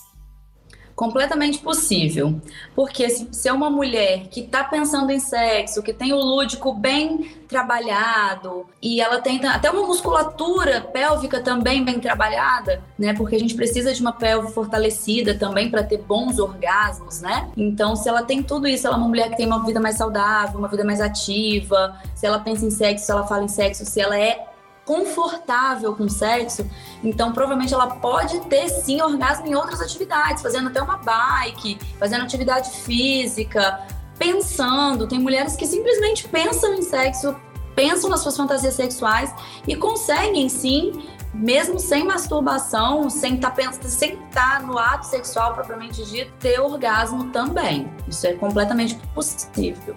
Completamente 0.99 1.61
possível. 1.61 2.41
Porque 2.75 3.09
se, 3.09 3.29
se 3.31 3.49
é 3.49 3.53
uma 3.53 3.71
mulher 3.71 4.27
que 4.27 4.41
está 4.41 4.65
pensando 4.65 5.13
em 5.13 5.21
sexo, 5.21 5.81
que 5.81 5.93
tem 5.93 6.13
o 6.13 6.17
lúdico 6.17 6.75
bem 6.75 7.39
trabalhado 7.49 8.67
e 8.83 9.01
ela 9.01 9.21
tem 9.21 9.43
até 9.47 9.71
uma 9.71 9.87
musculatura 9.87 10.81
pélvica 10.81 11.41
também 11.41 11.85
bem 11.85 12.01
trabalhada, 12.01 12.83
né? 12.99 13.15
Porque 13.15 13.37
a 13.37 13.39
gente 13.39 13.55
precisa 13.55 13.95
de 13.95 14.01
uma 14.01 14.13
pelve 14.13 14.53
fortalecida 14.53 15.37
também 15.37 15.71
para 15.71 15.85
ter 15.85 15.99
bons 15.99 16.41
orgasmos, 16.41 17.21
né? 17.21 17.49
Então, 17.57 17.95
se 17.95 18.09
ela 18.09 18.25
tem 18.25 18.43
tudo 18.43 18.67
isso, 18.67 18.89
ela 18.89 18.97
é 18.97 18.99
uma 18.99 19.09
mulher 19.09 19.31
que 19.31 19.37
tem 19.37 19.47
uma 19.47 19.65
vida 19.65 19.79
mais 19.79 19.97
saudável, 19.97 20.59
uma 20.59 20.69
vida 20.69 20.83
mais 20.83 21.01
ativa, 21.01 21.97
se 22.13 22.27
ela 22.27 22.41
pensa 22.41 22.67
em 22.67 22.71
sexo, 22.71 23.07
se 23.07 23.13
ela 23.13 23.25
fala 23.25 23.45
em 23.45 23.49
sexo, 23.49 23.87
se 23.87 24.01
ela 24.01 24.19
é 24.19 24.48
confortável 24.89 25.95
com 25.95 26.09
sexo, 26.09 26.67
então 27.05 27.31
provavelmente 27.31 27.75
ela 27.75 27.97
pode 27.97 28.41
ter 28.47 28.71
sim 28.71 29.03
orgasmo 29.03 29.47
em 29.47 29.55
outras 29.55 29.83
atividades, 29.83 30.43
fazendo 30.43 30.69
até 30.69 30.81
uma 30.81 30.97
bike, 30.97 31.79
fazendo 31.99 32.23
atividade 32.23 32.71
física, 32.71 33.87
pensando. 34.19 35.07
Tem 35.07 35.19
mulheres 35.19 35.57
que 35.57 35.67
simplesmente 35.67 36.27
pensam 36.27 36.73
em 36.73 36.81
sexo, 36.81 37.37
pensam 37.77 38.09
nas 38.09 38.21
suas 38.21 38.35
fantasias 38.35 38.73
sexuais 38.73 39.31
e 39.67 39.77
conseguem 39.77 40.49
sim, 40.49 41.07
mesmo 41.35 41.79
sem 41.79 42.03
masturbação, 42.03 43.11
sem 43.11 43.35
estar 43.35 43.51
tá, 43.51 43.73
sem 43.83 44.15
estar 44.15 44.61
tá 44.61 44.67
no 44.67 44.79
ato 44.79 45.05
sexual 45.05 45.53
propriamente 45.53 46.03
dito, 46.07 46.33
ter 46.41 46.59
orgasmo 46.59 47.29
também. 47.29 47.93
Isso 48.09 48.27
é 48.27 48.33
completamente 48.33 48.95
possível. 49.15 49.95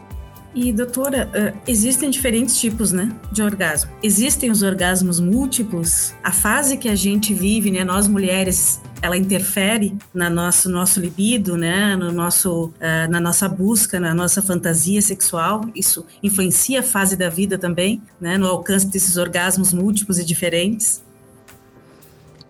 E 0.54 0.74
doutora, 0.74 1.30
uh, 1.30 1.58
existem 1.66 2.10
diferentes 2.10 2.60
tipos, 2.60 2.92
né, 2.92 3.10
de 3.32 3.42
orgasmo. 3.42 3.90
Existem 4.04 4.52
os 4.52 4.62
orgasmos 4.62 5.20
múltiplos. 5.20 6.14
A 6.22 6.32
fase 6.32 6.76
que 6.78 6.90
a 6.90 6.96
gente 6.96 7.34
vive, 7.34 7.72
né, 7.72 7.86
nós 7.86 8.08
mulheres, 8.08 8.82
ela 9.02 9.16
interfere 9.18 9.98
na 10.14 10.30
nosso 10.30 10.70
nosso 10.70 11.00
libido, 11.00 11.56
né, 11.56 11.96
no 11.96 12.12
nosso 12.12 12.66
uh, 12.66 13.10
na 13.10 13.20
nossa 13.20 13.48
busca, 13.48 14.00
na 14.00 14.14
nossa 14.14 14.42
fantasia 14.42 15.02
sexual. 15.02 15.62
Isso 15.74 16.06
influencia 16.22 16.82
a 16.82 16.84
fase 16.84 17.16
da 17.16 17.30
vida 17.30 17.58
também, 17.58 18.02
né, 18.20 18.38
no 18.38 18.48
alcance 18.48 18.88
desses 18.88 19.16
orgasmos 19.16 19.72
múltiplos 19.72 20.20
e 20.20 20.26
diferentes. 20.26 21.02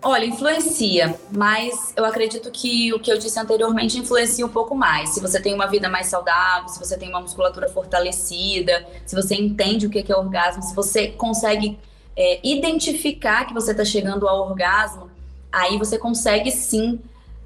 Olha, 0.03 0.25
influencia, 0.25 1.15
mas 1.31 1.93
eu 1.95 2.03
acredito 2.03 2.49
que 2.49 2.91
o 2.91 2.99
que 2.99 3.11
eu 3.11 3.19
disse 3.19 3.39
anteriormente 3.39 3.99
influencia 3.99 4.43
um 4.43 4.49
pouco 4.49 4.73
mais. 4.73 5.09
Se 5.09 5.19
você 5.19 5.39
tem 5.39 5.53
uma 5.53 5.67
vida 5.67 5.87
mais 5.87 6.07
saudável, 6.07 6.67
se 6.69 6.79
você 6.79 6.97
tem 6.97 7.09
uma 7.09 7.21
musculatura 7.21 7.69
fortalecida, 7.69 8.83
se 9.05 9.15
você 9.15 9.35
entende 9.35 9.85
o 9.85 9.91
que 9.91 10.11
é 10.11 10.15
orgasmo, 10.15 10.63
se 10.63 10.73
você 10.73 11.09
consegue 11.09 11.77
é, 12.17 12.39
identificar 12.43 13.45
que 13.45 13.53
você 13.53 13.71
está 13.71 13.85
chegando 13.85 14.27
ao 14.27 14.49
orgasmo, 14.49 15.07
aí 15.51 15.77
você 15.77 15.99
consegue 15.99 16.49
sim, 16.49 16.99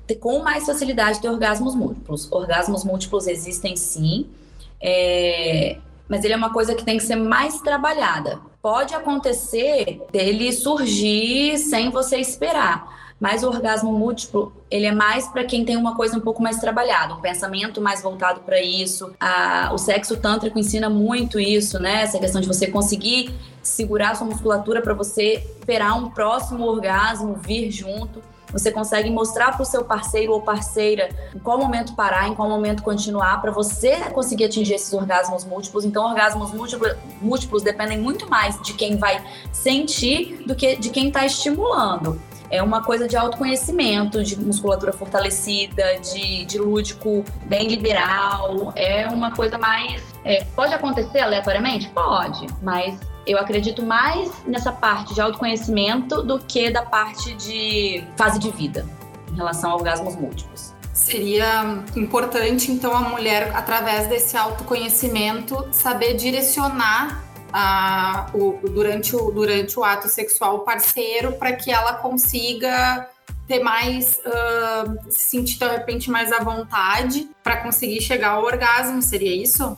ter, 0.08 0.16
com 0.16 0.40
mais 0.40 0.66
facilidade, 0.66 1.20
ter 1.20 1.30
orgasmos 1.30 1.76
múltiplos. 1.76 2.32
Orgasmos 2.32 2.86
múltiplos 2.86 3.28
existem 3.28 3.76
sim. 3.76 4.28
É, 4.80 5.78
mas 6.08 6.24
ele 6.24 6.34
é 6.34 6.38
uma 6.38 6.52
coisa 6.52 6.76
que 6.76 6.84
tem 6.84 6.98
que 6.98 7.04
ser 7.04 7.16
mais 7.16 7.60
trabalhada. 7.62 8.40
Pode 8.62 8.94
acontecer 8.94 10.02
dele 10.12 10.52
surgir 10.52 11.58
sem 11.58 11.90
você 11.90 12.18
esperar, 12.18 13.14
mas 13.20 13.44
o 13.44 13.48
orgasmo 13.48 13.94
múltiplo, 13.94 14.52
ele 14.70 14.86
é 14.86 14.92
mais 14.92 15.28
para 15.28 15.44
quem 15.44 15.64
tem 15.64 15.78
uma 15.78 15.96
coisa 15.96 16.18
um 16.18 16.22
pouco 16.22 16.42
mais 16.42 16.60
trabalhada, 16.60 17.14
um 17.14 17.22
pensamento 17.22 17.82
mais 17.82 18.02
voltado 18.02 18.42
para 18.42 18.62
isso. 18.62 19.14
A, 19.20 19.72
o 19.74 19.78
sexo 19.78 20.18
tântrico 20.18 20.60
ensina 20.60 20.90
muito 20.90 21.40
isso, 21.40 21.80
né? 21.80 22.02
Essa 22.02 22.20
questão 22.20 22.42
de 22.42 22.48
você 22.48 22.68
conseguir 22.68 23.34
segurar 23.64 24.16
sua 24.16 24.28
musculatura 24.28 24.82
para 24.82 24.94
você 24.94 25.44
esperar 25.60 25.94
um 25.96 26.10
próximo 26.10 26.66
orgasmo 26.66 27.36
vir 27.36 27.72
junto 27.72 28.22
você 28.56 28.72
consegue 28.72 29.10
mostrar 29.10 29.52
para 29.52 29.64
o 29.64 29.66
seu 29.66 29.84
parceiro 29.84 30.32
ou 30.32 30.42
parceira 30.42 31.10
em 31.36 31.40
qual 31.40 31.58
momento 31.58 31.94
parar, 31.94 32.30
em 32.30 32.34
qual 32.34 32.48
momento 32.48 32.82
continuar, 32.84 33.42
para 33.42 33.52
você 33.52 33.98
conseguir 34.12 34.46
atingir 34.46 34.76
esses 34.76 34.94
orgasmos 34.94 35.44
múltiplos. 35.44 35.84
Então, 35.84 36.06
orgasmos 36.06 36.54
múltiplos, 37.22 37.62
dependem 37.62 38.00
muito 38.00 38.30
mais 38.30 38.62
de 38.62 38.74
quem 38.74 38.96
vai 38.96 39.22
sentir 39.52 40.42
do 40.48 40.56
que 40.56 40.78
de 40.78 40.90
quem 40.90 41.10
está 41.10 41.26
estimulando. 41.26 42.18
É 42.50 42.62
uma 42.62 42.84
coisa 42.84 43.08
de 43.08 43.18
autoconhecimento, 43.18 44.24
de 44.24 44.40
musculatura 44.40 44.94
fortalecida, 44.94 46.00
de, 46.00 46.46
de 46.46 46.58
lúdico 46.58 47.24
bem 47.46 47.68
liberal. 47.68 48.72
É 48.76 49.08
uma 49.08 49.32
coisa 49.32 49.58
mais. 49.58 50.04
É, 50.24 50.44
pode 50.56 50.74
acontecer 50.74 51.20
aleatoriamente? 51.20 51.90
Pode, 51.90 52.48
mas 52.62 53.00
eu 53.26 53.40
acredito 53.40 53.84
mais 53.84 54.32
nessa 54.46 54.72
parte 54.72 55.14
de 55.14 55.22
autoconhecimento 55.22 56.22
do 56.22 56.40
que 56.40 56.70
da 56.70 56.84
parte 56.84 57.34
de 57.34 58.04
fase 58.16 58.40
de 58.40 58.52
vida 58.52 58.86
em 59.32 59.36
relação 59.36 59.72
a 59.72 59.76
orgasmos 59.76 60.16
múltiplos. 60.16 60.74
Seria 60.94 61.84
importante, 61.96 62.72
então, 62.72 62.96
a 62.96 63.02
mulher, 63.02 63.52
através 63.54 64.08
desse 64.08 64.38
autoconhecimento, 64.38 65.68
saber 65.72 66.14
direcionar 66.14 67.25
a, 67.58 68.28
o, 68.34 68.60
durante, 68.70 69.16
o, 69.16 69.32
durante 69.32 69.80
o 69.80 69.84
ato 69.86 70.10
sexual 70.10 70.60
parceiro 70.66 71.32
para 71.32 71.54
que 71.54 71.72
ela 71.72 71.94
consiga 71.94 73.08
ter 73.48 73.60
mais, 73.64 74.20
uh, 74.26 75.10
se 75.10 75.30
sentir 75.30 75.60
de 75.60 75.66
repente 75.66 76.12
mais 76.12 76.34
à 76.34 76.44
vontade 76.44 77.30
para 77.42 77.58
conseguir 77.58 78.02
chegar 78.02 78.32
ao 78.32 78.44
orgasmo, 78.44 79.02
seria 79.02 79.34
isso? 79.34 79.78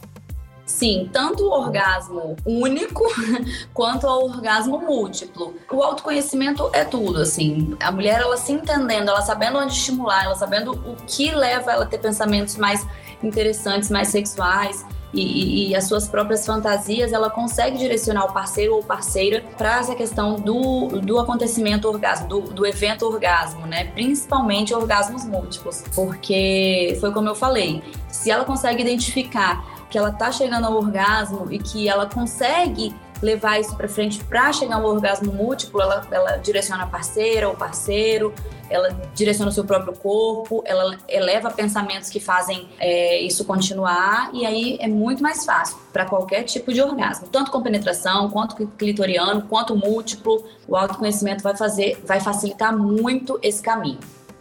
Sim, 0.66 1.08
tanto 1.14 1.44
o 1.44 1.52
orgasmo 1.52 2.36
único 2.44 3.04
quanto 3.76 4.08
o 4.08 4.26
orgasmo 4.26 4.80
múltiplo. 4.80 5.54
O 5.72 5.84
autoconhecimento 5.84 6.72
é 6.74 6.84
tudo, 6.84 7.22
assim. 7.22 7.78
A 7.80 7.92
mulher, 7.92 8.22
ela 8.22 8.38
se 8.38 8.54
entendendo, 8.54 9.10
ela 9.10 9.22
sabendo 9.22 9.60
onde 9.60 9.74
estimular, 9.74 10.26
ela 10.26 10.36
sabendo 10.36 10.72
o 10.72 10.96
que 11.06 11.30
leva 11.30 11.74
ela 11.74 11.84
a 11.84 11.88
ter 11.88 12.00
pensamentos 12.00 12.58
mais 12.58 12.86
interessantes, 13.22 13.92
mais 13.92 14.08
sexuais. 14.08 14.84
E, 15.14 15.22
e, 15.22 15.70
e, 15.70 15.76
as 15.76 15.86
suas 15.86 16.08
próprias 16.08 16.46
fantasias, 16.46 17.14
ela 17.14 17.30
consegue 17.30 17.78
direcionar 17.78 18.26
o 18.26 18.34
parceiro 18.34 18.76
ou 18.76 18.84
parceira 18.84 19.42
para 19.58 19.80
essa 19.80 19.96
questão 19.96 20.36
do, 20.36 21.00
do 21.00 21.18
acontecimento 21.18 21.88
orgasmo, 21.88 22.28
do, 22.28 22.42
do 22.42 22.66
evento 22.66 23.06
orgasmo, 23.06 23.66
né? 23.66 23.86
Principalmente 23.86 24.74
orgasmos 24.74 25.24
múltiplos, 25.24 25.84
porque 25.96 26.98
foi 27.00 27.14
como 27.14 27.30
eu 27.30 27.36
falei, 27.36 27.82
se 28.10 28.30
ela 28.30 28.44
consegue 28.44 28.82
identificar 28.82 29.66
que 29.90 29.98
ela 29.98 30.12
tá 30.12 30.32
chegando 30.32 30.66
ao 30.66 30.74
orgasmo 30.74 31.48
e 31.50 31.58
que 31.58 31.88
ela 31.88 32.06
consegue 32.06 32.94
levar 33.22 33.60
isso 33.60 33.76
para 33.76 33.88
frente 33.88 34.24
para 34.24 34.52
chegar 34.54 34.76
ao 34.76 34.86
orgasmo 34.86 35.32
múltiplo, 35.34 35.82
ela, 35.82 36.06
ela 36.12 36.38
direciona 36.38 36.84
a 36.84 36.88
parceira 36.88 37.48
ou 37.48 37.56
parceiro, 37.56 38.34
ela 38.70 38.90
direciona 39.16 39.50
o 39.50 39.54
seu 39.54 39.64
próprio 39.64 39.94
corpo, 39.94 40.64
ela 40.66 40.98
eleva 41.08 41.50
pensamentos 41.52 42.10
que 42.10 42.20
fazem 42.20 42.68
é, 42.80 43.22
isso 43.22 43.46
continuar 43.46 44.30
e 44.34 44.46
aí 44.46 44.78
é 44.80 44.88
muito 44.88 45.22
mais 45.22 45.46
fácil 45.46 45.78
para 45.92 46.06
qualquer 46.06 46.44
tipo 46.44 46.74
de 46.74 46.82
orgasmo, 46.82 47.28
tanto 47.28 47.52
com 47.52 47.62
penetração, 47.62 48.30
quanto 48.30 48.68
clitoriano, 48.78 49.42
quanto 49.44 49.76
múltiplo, 49.76 50.44
o 50.68 50.76
autoconhecimento 50.76 51.44
vai 51.44 51.56
fazer, 51.56 52.00
vai 52.06 52.20
facilitar 52.20 52.76
muito 52.78 53.40
esse 53.42 53.62
caminho. 53.62 54.00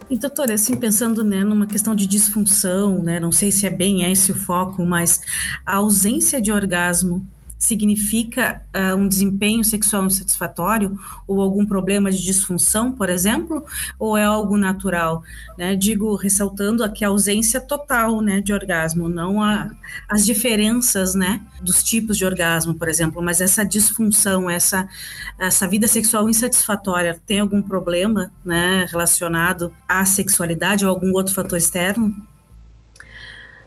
E 0.08 0.16
doutora, 0.16 0.54
assim, 0.54 0.76
pensando 0.76 1.24
né, 1.24 1.42
numa 1.42 1.66
questão 1.66 1.94
de 1.94 2.06
disfunção, 2.06 3.02
né, 3.02 3.18
não 3.18 3.32
sei 3.32 3.50
se 3.50 3.66
é 3.66 3.70
bem 3.70 4.10
esse 4.10 4.30
o 4.30 4.36
foco, 4.36 4.84
mas 4.84 5.20
a 5.64 5.76
ausência 5.76 6.40
de 6.40 6.52
orgasmo 6.52 7.26
significa 7.58 8.62
uh, 8.74 8.94
um 8.96 9.08
desempenho 9.08 9.64
sexual 9.64 10.04
insatisfatório 10.04 10.98
ou 11.26 11.40
algum 11.40 11.64
problema 11.64 12.10
de 12.10 12.22
disfunção, 12.22 12.92
por 12.92 13.08
exemplo, 13.08 13.64
ou 13.98 14.16
é 14.16 14.24
algo 14.24 14.56
natural? 14.56 15.22
Né? 15.56 15.74
Digo, 15.74 16.14
ressaltando 16.16 16.84
aqui 16.84 17.04
a 17.04 17.08
ausência 17.08 17.60
total 17.60 18.20
né, 18.20 18.40
de 18.40 18.52
orgasmo, 18.52 19.08
não 19.08 19.42
a, 19.42 19.70
as 20.08 20.24
diferenças 20.24 21.14
né, 21.14 21.40
dos 21.62 21.82
tipos 21.82 22.18
de 22.18 22.24
orgasmo, 22.24 22.74
por 22.74 22.88
exemplo, 22.88 23.22
mas 23.22 23.40
essa 23.40 23.64
disfunção, 23.64 24.50
essa, 24.50 24.88
essa 25.38 25.66
vida 25.66 25.88
sexual 25.88 26.28
insatisfatória, 26.28 27.20
tem 27.26 27.40
algum 27.40 27.62
problema 27.62 28.30
né, 28.44 28.86
relacionado 28.90 29.72
à 29.88 30.04
sexualidade 30.04 30.84
ou 30.84 30.90
algum 30.90 31.12
outro 31.12 31.34
fator 31.34 31.56
externo? 31.56 32.14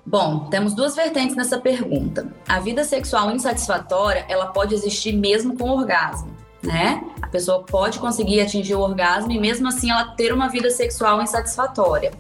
Bom, 0.10 0.45
temos 0.45 0.74
duas 0.74 0.95
vertentes 0.95 1.36
nessa 1.36 1.60
pergunta. 1.60 2.34
A 2.48 2.60
vida 2.60 2.84
sexual 2.84 3.30
insatisfatória, 3.30 4.26
ela 4.28 4.48
pode 4.48 4.74
existir 4.74 5.13
mesmo 5.13 5.56
com 5.56 5.69
orgasmo, 5.69 6.36
né? 6.63 7.04
A 7.22 7.28
pessoa 7.28 7.62
pode 7.62 8.00
conseguir 8.00 8.41
atingir 8.41 8.74
o 8.74 8.80
orgasmo 8.80 9.32
e 9.32 9.39
mesmo 9.39 9.67
assim 9.67 9.91
ela 9.91 10.06
ter 10.15 10.34
uma 10.34 10.50
vida 10.50 10.72
sexual 10.72 11.22
insatisfatória. 11.22 12.12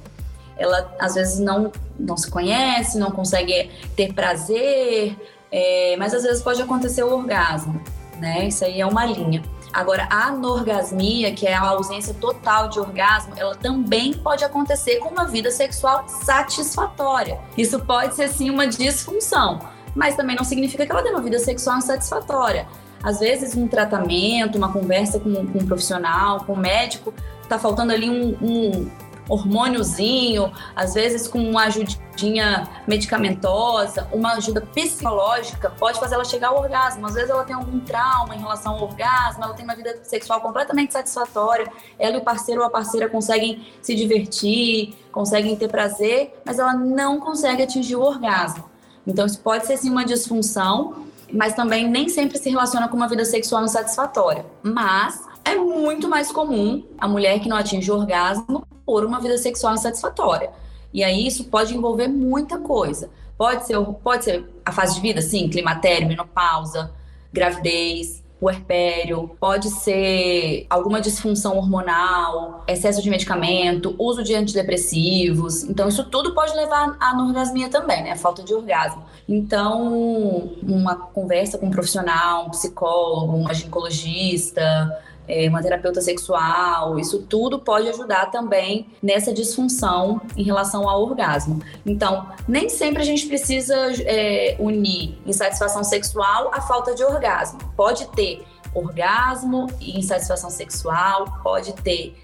Ela 0.55 0.95
às 0.99 1.15
vezes 1.15 1.39
não, 1.39 1.71
não 1.99 2.15
se 2.15 2.29
conhece, 2.29 2.99
não 2.99 3.09
consegue 3.09 3.71
ter 3.95 4.13
prazer, 4.13 5.17
é, 5.51 5.95
mas 5.97 6.13
às 6.13 6.21
vezes 6.21 6.43
pode 6.43 6.61
acontecer 6.61 7.01
o 7.01 7.11
orgasmo, 7.11 7.81
né? 8.19 8.47
Isso 8.49 8.63
aí 8.63 8.79
é 8.79 8.85
uma 8.85 9.03
linha. 9.03 9.41
Agora, 9.71 10.07
a 10.09 10.27
anorgasmia, 10.27 11.33
que 11.33 11.45
é 11.45 11.53
a 11.53 11.61
ausência 11.61 12.13
total 12.13 12.69
de 12.69 12.79
orgasmo, 12.79 13.33
ela 13.37 13.55
também 13.55 14.13
pode 14.13 14.43
acontecer 14.43 14.97
com 14.97 15.09
uma 15.09 15.25
vida 15.25 15.51
sexual 15.51 16.07
satisfatória. 16.07 17.39
Isso 17.57 17.79
pode 17.79 18.15
ser 18.15 18.29
sim 18.29 18.49
uma 18.49 18.65
disfunção, 18.65 19.59
mas 19.95 20.15
também 20.15 20.35
não 20.35 20.43
significa 20.43 20.85
que 20.85 20.91
ela 20.91 21.03
tem 21.03 21.11
uma 21.11 21.21
vida 21.21 21.39
sexual 21.39 21.77
insatisfatória. 21.77 22.67
Às 23.03 23.19
vezes, 23.19 23.55
um 23.55 23.67
tratamento, 23.67 24.57
uma 24.57 24.71
conversa 24.71 25.19
com, 25.19 25.33
com 25.47 25.59
um 25.59 25.65
profissional, 25.65 26.43
com 26.43 26.53
um 26.53 26.57
médico, 26.57 27.13
tá 27.47 27.57
faltando 27.57 27.93
ali 27.93 28.09
um, 28.09 28.37
um 28.41 28.91
hormôniozinho, 29.29 30.51
às 30.75 30.93
vezes 30.93 31.27
com 31.27 31.39
uma 31.39 31.65
ajudinha 31.65 32.67
medicamentosa, 32.87 34.07
uma 34.11 34.33
ajuda 34.33 34.61
psicológica, 34.61 35.69
pode 35.69 35.99
fazer 35.99 36.15
ela 36.15 36.25
chegar 36.25 36.49
ao 36.49 36.57
orgasmo. 36.57 37.05
Às 37.05 37.13
vezes 37.13 37.29
ela 37.29 37.43
tem 37.43 37.55
algum 37.55 37.79
trauma 37.79 38.35
em 38.35 38.39
relação 38.39 38.73
ao 38.73 38.83
orgasmo, 38.83 39.43
ela 39.43 39.53
tem 39.53 39.63
uma 39.63 39.75
vida 39.75 39.99
sexual 40.03 40.41
completamente 40.41 40.91
satisfatória, 40.91 41.71
ela 41.97 42.17
e 42.17 42.19
o 42.19 42.23
parceiro 42.23 42.61
ou 42.61 42.67
a 42.67 42.69
parceira 42.69 43.07
conseguem 43.07 43.65
se 43.81 43.95
divertir, 43.95 44.95
conseguem 45.11 45.55
ter 45.55 45.69
prazer, 45.69 46.33
mas 46.43 46.59
ela 46.59 46.73
não 46.73 47.19
consegue 47.19 47.63
atingir 47.63 47.95
o 47.95 48.01
orgasmo. 48.01 48.65
Então 49.05 49.25
isso 49.25 49.39
pode 49.39 49.65
ser 49.65 49.77
sim 49.77 49.89
uma 49.89 50.03
disfunção, 50.05 51.05
mas 51.31 51.53
também 51.53 51.87
nem 51.87 52.09
sempre 52.09 52.37
se 52.37 52.49
relaciona 52.49 52.87
com 52.87 52.95
uma 52.95 53.07
vida 53.07 53.23
sexual 53.23 53.63
insatisfatória. 53.63 54.45
Mas 54.63 55.23
é 55.45 55.55
muito 55.55 56.07
mais 56.07 56.31
comum 56.31 56.83
a 56.97 57.07
mulher 57.07 57.39
que 57.39 57.49
não 57.49 57.57
atinge 57.57 57.91
o 57.91 57.95
orgasmo 57.95 58.67
uma 59.05 59.19
vida 59.19 59.37
sexual 59.37 59.73
insatisfatória. 59.73 60.51
E 60.93 61.03
aí 61.03 61.27
isso 61.27 61.45
pode 61.45 61.75
envolver 61.75 62.07
muita 62.07 62.57
coisa. 62.57 63.09
Pode 63.37 63.65
ser, 63.65 63.79
pode 64.03 64.25
ser 64.25 64.45
a 64.65 64.71
fase 64.71 64.95
de 64.95 65.01
vida, 65.01 65.21
sim, 65.21 65.47
climatério, 65.47 66.07
menopausa, 66.07 66.91
gravidez, 67.31 68.21
puerpério, 68.39 69.29
pode 69.39 69.69
ser 69.69 70.65
alguma 70.69 71.01
disfunção 71.01 71.57
hormonal, 71.57 72.63
excesso 72.67 73.01
de 73.01 73.09
medicamento, 73.09 73.93
uso 73.99 74.23
de 74.23 74.33
antidepressivos. 74.33 75.63
Então, 75.63 75.89
isso 75.89 76.05
tudo 76.05 76.33
pode 76.33 76.55
levar 76.55 76.95
à 76.99 77.09
anorgasmia 77.09 77.69
também, 77.69 78.01
né? 78.03 78.15
Falta 78.15 78.41
de 78.41 78.53
orgasmo. 78.53 79.03
Então, 79.27 80.49
uma 80.63 80.95
conversa 80.95 81.57
com 81.57 81.67
um 81.67 81.71
profissional, 81.71 82.45
um 82.45 82.49
psicólogo, 82.49 83.35
um 83.35 83.53
ginecologista, 83.53 84.97
é, 85.29 85.47
uma 85.47 85.61
terapeuta 85.61 86.01
sexual, 86.01 86.99
isso 86.99 87.21
tudo 87.29 87.59
pode 87.59 87.87
ajudar 87.87 88.31
também 88.31 88.87
nessa 89.01 89.31
disfunção 89.31 90.19
em 90.35 90.43
relação 90.43 90.89
ao 90.89 91.03
orgasmo. 91.03 91.61
Então, 91.85 92.27
nem 92.47 92.67
sempre 92.67 93.01
a 93.01 93.05
gente 93.05 93.27
precisa 93.27 93.75
é, 94.01 94.57
unir 94.59 95.17
insatisfação 95.25 95.83
sexual 95.83 96.49
à 96.51 96.59
falta 96.61 96.95
de 96.95 97.03
orgasmo. 97.03 97.59
Pode 97.77 98.07
ter 98.07 98.43
orgasmo 98.73 99.67
e 99.79 99.97
insatisfação 99.97 100.49
sexual, 100.49 101.39
pode 101.43 101.73
ter 101.73 102.15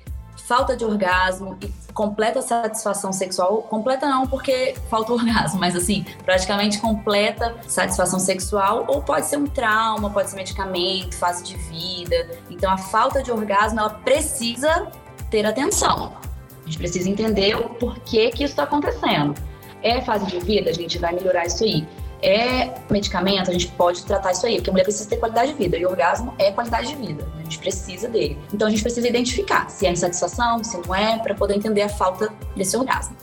falta 0.45 0.75
de 0.77 0.85
orgasmo 0.85 1.57
e 1.61 1.73
completa 1.91 2.41
satisfação 2.41 3.11
sexual, 3.11 3.63
completa 3.63 4.07
não 4.07 4.27
porque 4.27 4.75
falta 4.89 5.11
orgasmo, 5.13 5.59
mas 5.59 5.75
assim, 5.75 6.05
praticamente 6.23 6.79
completa 6.79 7.55
satisfação 7.67 8.19
sexual, 8.19 8.85
ou 8.87 9.01
pode 9.01 9.25
ser 9.25 9.37
um 9.37 9.47
trauma, 9.47 10.09
pode 10.09 10.29
ser 10.29 10.35
medicamento, 10.35 11.15
fase 11.15 11.43
de 11.43 11.57
vida. 11.57 12.29
Então 12.49 12.71
a 12.71 12.77
falta 12.77 13.23
de 13.23 13.31
orgasmo 13.31 13.79
ela 13.79 13.89
precisa 13.89 14.87
ter 15.31 15.45
atenção. 15.45 16.13
A 16.61 16.65
gente 16.65 16.77
precisa 16.77 17.09
entender 17.09 17.55
o 17.55 17.69
porquê 17.69 18.29
que 18.29 18.43
isso 18.43 18.53
está 18.53 18.63
acontecendo. 18.63 19.33
É 19.81 20.01
fase 20.01 20.25
de 20.25 20.39
vida, 20.39 20.69
a 20.69 20.73
gente 20.73 20.97
vai 20.97 21.13
melhorar 21.13 21.45
isso 21.45 21.63
aí 21.63 21.87
é 22.21 22.73
medicamento, 22.89 23.51
a 23.51 23.53
gente 23.53 23.67
pode 23.67 24.03
tratar 24.03 24.31
isso 24.31 24.45
aí, 24.47 24.55
porque 24.55 24.71
a 24.71 24.73
mulher 24.73 24.83
precisa 24.83 25.07
ter 25.07 25.17
qualidade 25.17 25.51
de 25.51 25.57
vida, 25.57 25.77
e 25.77 25.85
orgasmo 25.85 26.33
é 26.39 26.51
qualidade 26.51 26.87
de 26.87 26.95
vida, 26.95 27.23
gente 27.45 27.59
precisa 27.59 28.07
dele. 28.07 28.37
Então 28.53 28.67
a 28.67 28.71
gente 28.71 28.81
precisa 28.81 29.07
identificar 29.07 29.69
se 29.69 29.85
é 29.85 29.91
insatisfação, 29.91 30.63
se 30.63 30.77
não 30.77 30.93
é, 30.93 31.17
para 31.17 31.33
poder 31.33 31.55
entender 31.55 31.81
a 31.81 31.89
falta 31.89 32.31
desse 32.55 32.75
orgasmo. 32.75 33.15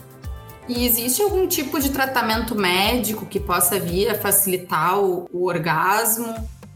E 0.67 0.85
existe 0.85 1.21
algum 1.21 1.45
tipo 1.45 1.79
de 1.79 1.89
tratamento 1.89 2.55
médico 2.55 3.25
que 3.25 3.39
possa 3.39 3.79
vir 3.79 4.09
a 4.09 4.15
facilitar 4.15 4.99
o, 4.99 5.27
o 5.31 5.45
orgasmo? 5.45 6.33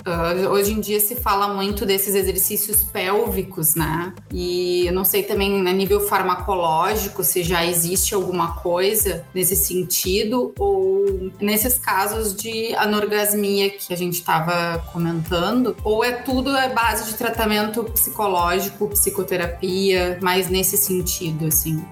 Uh, 0.07 0.47
hoje 0.51 0.71
em 0.71 0.79
dia 0.79 1.01
se 1.01 1.15
fala 1.15 1.53
muito 1.53 1.85
desses 1.85 2.15
exercícios 2.15 2.81
pélvicos, 2.81 3.75
né? 3.75 4.13
E 4.31 4.87
eu 4.87 4.93
não 4.93 5.03
sei 5.03 5.21
também 5.21 5.67
a 5.67 5.73
nível 5.73 5.99
farmacológico 5.99 7.25
se 7.25 7.43
já 7.43 7.65
existe 7.65 8.15
alguma 8.15 8.53
coisa 8.53 9.25
nesse 9.33 9.57
sentido 9.57 10.53
ou 10.57 11.29
nesses 11.41 11.77
casos 11.77 12.33
de 12.33 12.73
anorgasmia 12.75 13.69
que 13.69 13.93
a 13.93 13.97
gente 13.97 14.13
estava 14.13 14.79
comentando, 14.93 15.75
ou 15.83 16.05
é 16.05 16.13
tudo 16.13 16.51
a 16.51 16.69
base 16.69 17.11
de 17.11 17.17
tratamento 17.17 17.83
psicológico, 17.83 18.87
psicoterapia, 18.87 20.19
mais 20.21 20.49
nesse 20.49 20.77
sentido, 20.77 21.47
assim. 21.47 21.83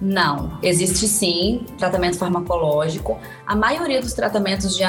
Não, 0.00 0.58
existe 0.62 1.08
sim 1.08 1.64
tratamento 1.78 2.18
farmacológico. 2.18 3.18
A 3.46 3.56
maioria 3.56 4.00
dos 4.00 4.12
tratamentos 4.12 4.76
de 4.76 4.82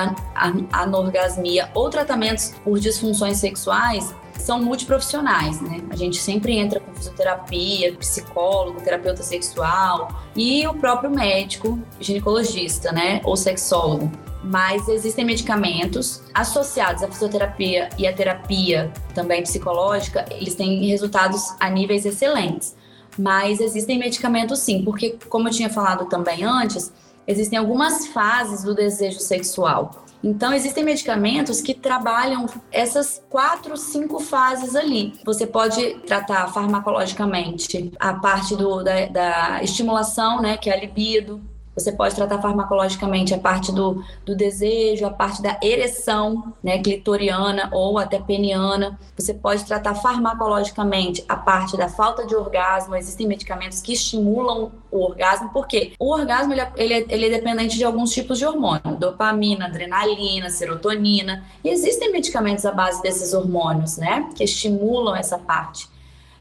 anorgasmia 0.72 1.70
ou 1.74 1.90
tratamentos 1.90 2.54
por 2.64 2.78
disfunções 2.78 3.38
sexuais 3.38 4.14
são 4.38 4.62
multiprofissionais, 4.62 5.62
né? 5.62 5.82
A 5.90 5.96
gente 5.96 6.18
sempre 6.18 6.58
entra 6.58 6.80
com 6.80 6.94
fisioterapia, 6.94 7.94
psicólogo, 7.96 8.82
terapeuta 8.82 9.24
sexual 9.24 10.10
e 10.36 10.68
o 10.68 10.74
próprio 10.74 11.10
médico, 11.10 11.80
ginecologista, 12.00 12.92
né? 12.92 13.22
Ou 13.24 13.36
sexólogo. 13.36 14.12
Mas 14.44 14.88
existem 14.88 15.26
medicamentos 15.26 16.22
associados 16.34 17.02
à 17.02 17.08
fisioterapia 17.08 17.90
e 17.98 18.06
à 18.06 18.14
terapia 18.14 18.92
também 19.14 19.42
psicológica, 19.42 20.26
eles 20.32 20.56
têm 20.56 20.86
resultados 20.86 21.56
a 21.60 21.70
níveis 21.70 22.06
excelentes. 22.06 22.76
Mas 23.18 23.60
existem 23.60 23.98
medicamentos 23.98 24.60
sim, 24.60 24.84
porque, 24.84 25.18
como 25.30 25.48
eu 25.48 25.52
tinha 25.52 25.70
falado 25.70 26.06
também 26.06 26.44
antes, 26.44 26.92
existem 27.26 27.58
algumas 27.58 28.08
fases 28.08 28.64
do 28.64 28.76
desejo 28.76 29.20
sexual. 29.20 30.06
Então, 30.24 30.54
existem 30.54 30.84
medicamentos 30.84 31.62
que 31.62 31.74
trabalham 31.74 32.48
essas 32.72 33.22
quatro, 33.30 33.78
cinco 33.78 34.20
fases 34.20 34.76
ali. 34.76 35.14
Você 35.24 35.46
pode 35.46 35.96
tratar 36.08 36.48
farmacologicamente 36.48 37.92
a 38.00 38.14
parte 38.14 38.56
do, 38.56 38.84
da, 38.84 39.06
da 39.06 39.64
estimulação, 39.64 40.42
né, 40.42 40.58
que 40.58 40.70
é 40.70 40.74
a 40.74 40.80
libido, 40.80 41.42
você 41.78 41.92
pode 41.92 42.16
tratar 42.16 42.42
farmacologicamente 42.42 43.36
a 43.36 43.38
parte 43.38 43.72
do, 43.72 44.04
do 44.26 44.36
desejo, 44.36 45.06
a 45.06 45.12
parte 45.12 45.44
da 45.44 45.60
ereção, 45.62 46.52
né, 46.64 46.80
clitoriana 46.80 47.70
ou 47.72 48.00
até 48.00 48.18
peniana. 48.20 49.00
Você 49.16 49.32
pode 49.32 49.64
tratar 49.64 49.94
farmacologicamente 49.94 51.24
a 51.30 51.36
parte 51.36 51.78
da 51.78 51.88
falta 51.88 52.26
de 52.26 52.36
orgasmo. 52.36 52.96
Existem 52.96 53.28
medicamentos 53.28 53.80
que 53.80 53.94
estimulam 53.94 54.72
o 54.90 55.06
orgasmo, 55.06 55.52
porque 55.54 55.94
o 56.00 56.12
orgasmo 56.12 56.54
ele 56.54 56.62
é, 56.62 56.74
ele 56.78 56.94
é, 56.96 57.06
ele 57.10 57.26
é 57.28 57.30
dependente 57.30 57.78
de 57.78 57.84
alguns 57.84 58.12
tipos 58.12 58.40
de 58.40 58.46
hormônio, 58.46 58.98
dopamina, 58.98 59.66
adrenalina, 59.68 60.50
serotonina. 60.50 61.46
E 61.64 61.70
existem 61.70 62.12
medicamentos 62.12 62.66
à 62.66 62.72
base 62.72 63.04
desses 63.04 63.36
hormônios, 63.36 63.98
né, 63.98 64.32
que 64.36 64.44
estimulam 64.44 65.16
essa 65.16 65.38
parte. 65.38 65.88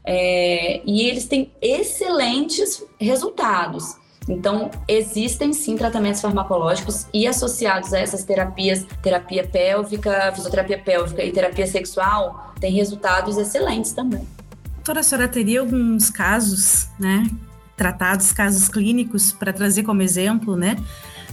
É, 0.03 0.81
e 0.83 1.07
eles 1.07 1.27
têm 1.27 1.51
excelentes 1.61 2.83
resultados. 2.99 3.97
Então, 4.27 4.69
existem 4.87 5.53
sim 5.53 5.75
tratamentos 5.77 6.19
farmacológicos 6.19 7.07
e 7.13 7.25
associados 7.25 7.93
a 7.93 7.99
essas 7.99 8.23
terapias, 8.23 8.85
terapia 9.01 9.47
pélvica, 9.47 10.31
fisioterapia 10.35 10.77
pélvica 10.77 11.23
e 11.23 11.31
terapia 11.31 11.65
sexual, 11.65 12.53
tem 12.59 12.73
resultados 12.73 13.37
excelentes 13.37 13.93
também. 13.93 14.27
Doutora, 14.75 14.99
a 14.99 15.03
senhora 15.03 15.27
teria 15.27 15.61
alguns 15.61 16.09
casos, 16.09 16.87
né, 16.99 17.29
tratados, 17.77 18.31
casos 18.31 18.67
clínicos, 18.67 19.31
para 19.31 19.53
trazer 19.53 19.83
como 19.83 20.01
exemplo, 20.01 20.57
né, 20.57 20.75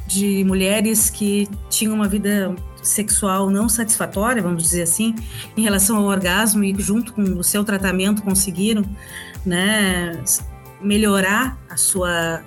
de 0.07 0.45
mulheres 0.45 1.11
que 1.11 1.49
tinham 1.69 1.95
uma 1.95 2.07
vida 2.07 2.55
sexual 2.83 3.49
não 3.51 3.69
satisfatória, 3.69 4.43
vamos 4.43 4.63
dizer 4.63 4.83
assim, 4.83 5.15
em 5.57 5.63
relação 5.63 5.97
ao 5.97 6.05
orgasmo 6.05 6.63
e 6.63 6.75
junto 6.79 7.13
com 7.13 7.23
o 7.23 7.43
seu 7.43 7.65
tratamento 7.65 8.23
conseguiram, 8.23 8.85
né, 9.45 10.23
melhorar 10.81 11.59
a 11.71 11.77
sua 11.77 12.43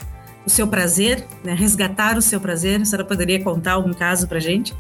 o 0.48 0.50
seu 0.50 0.66
prazer, 0.66 1.28
né? 1.44 1.54
resgatar 1.54 2.18
o 2.18 2.22
seu 2.22 2.40
prazer. 2.40 2.82
A 2.82 2.86
senhora 2.86 3.04
poderia 3.04 3.44
contar 3.44 3.74
algum 3.74 3.94
caso 3.94 4.30
para 4.30 4.40
gente? 4.40 4.74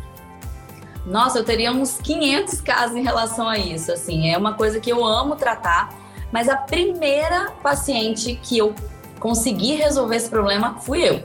Nossa, 1.05 1.39
eu 1.39 1.43
teria 1.43 1.73
uns 1.73 1.97
500 1.97 2.61
casos 2.61 2.95
em 2.95 3.03
relação 3.03 3.49
a 3.49 3.57
isso. 3.57 3.91
Assim, 3.91 4.29
é 4.29 4.37
uma 4.37 4.53
coisa 4.53 4.79
que 4.79 4.89
eu 4.89 5.05
amo 5.05 5.35
tratar, 5.35 5.93
mas 6.31 6.47
a 6.47 6.55
primeira 6.55 7.51
paciente 7.61 8.39
que 8.41 8.57
eu 8.57 8.73
consegui 9.19 9.75
resolver 9.75 10.15
esse 10.15 10.29
problema 10.29 10.79
fui 10.79 11.01
eu. 11.01 11.21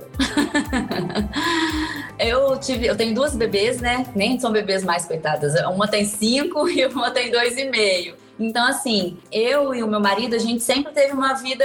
eu 2.18 2.58
tive, 2.58 2.86
eu 2.86 2.96
tenho 2.96 3.14
duas 3.14 3.36
bebês, 3.36 3.80
né? 3.80 4.04
Nem 4.12 4.40
são 4.40 4.50
bebês 4.50 4.82
mais 4.82 5.04
coitadas. 5.04 5.54
Uma 5.72 5.86
tem 5.86 6.04
cinco 6.04 6.66
e 6.68 6.84
uma 6.86 7.12
tem 7.12 7.30
dois 7.30 7.56
e 7.56 7.66
meio. 7.66 8.16
Então, 8.38 8.66
assim, 8.66 9.18
eu 9.30 9.74
e 9.74 9.82
o 9.82 9.86
meu 9.86 10.00
marido, 10.00 10.34
a 10.34 10.38
gente 10.38 10.62
sempre 10.62 10.92
teve 10.92 11.12
uma 11.12 11.34
vida 11.34 11.64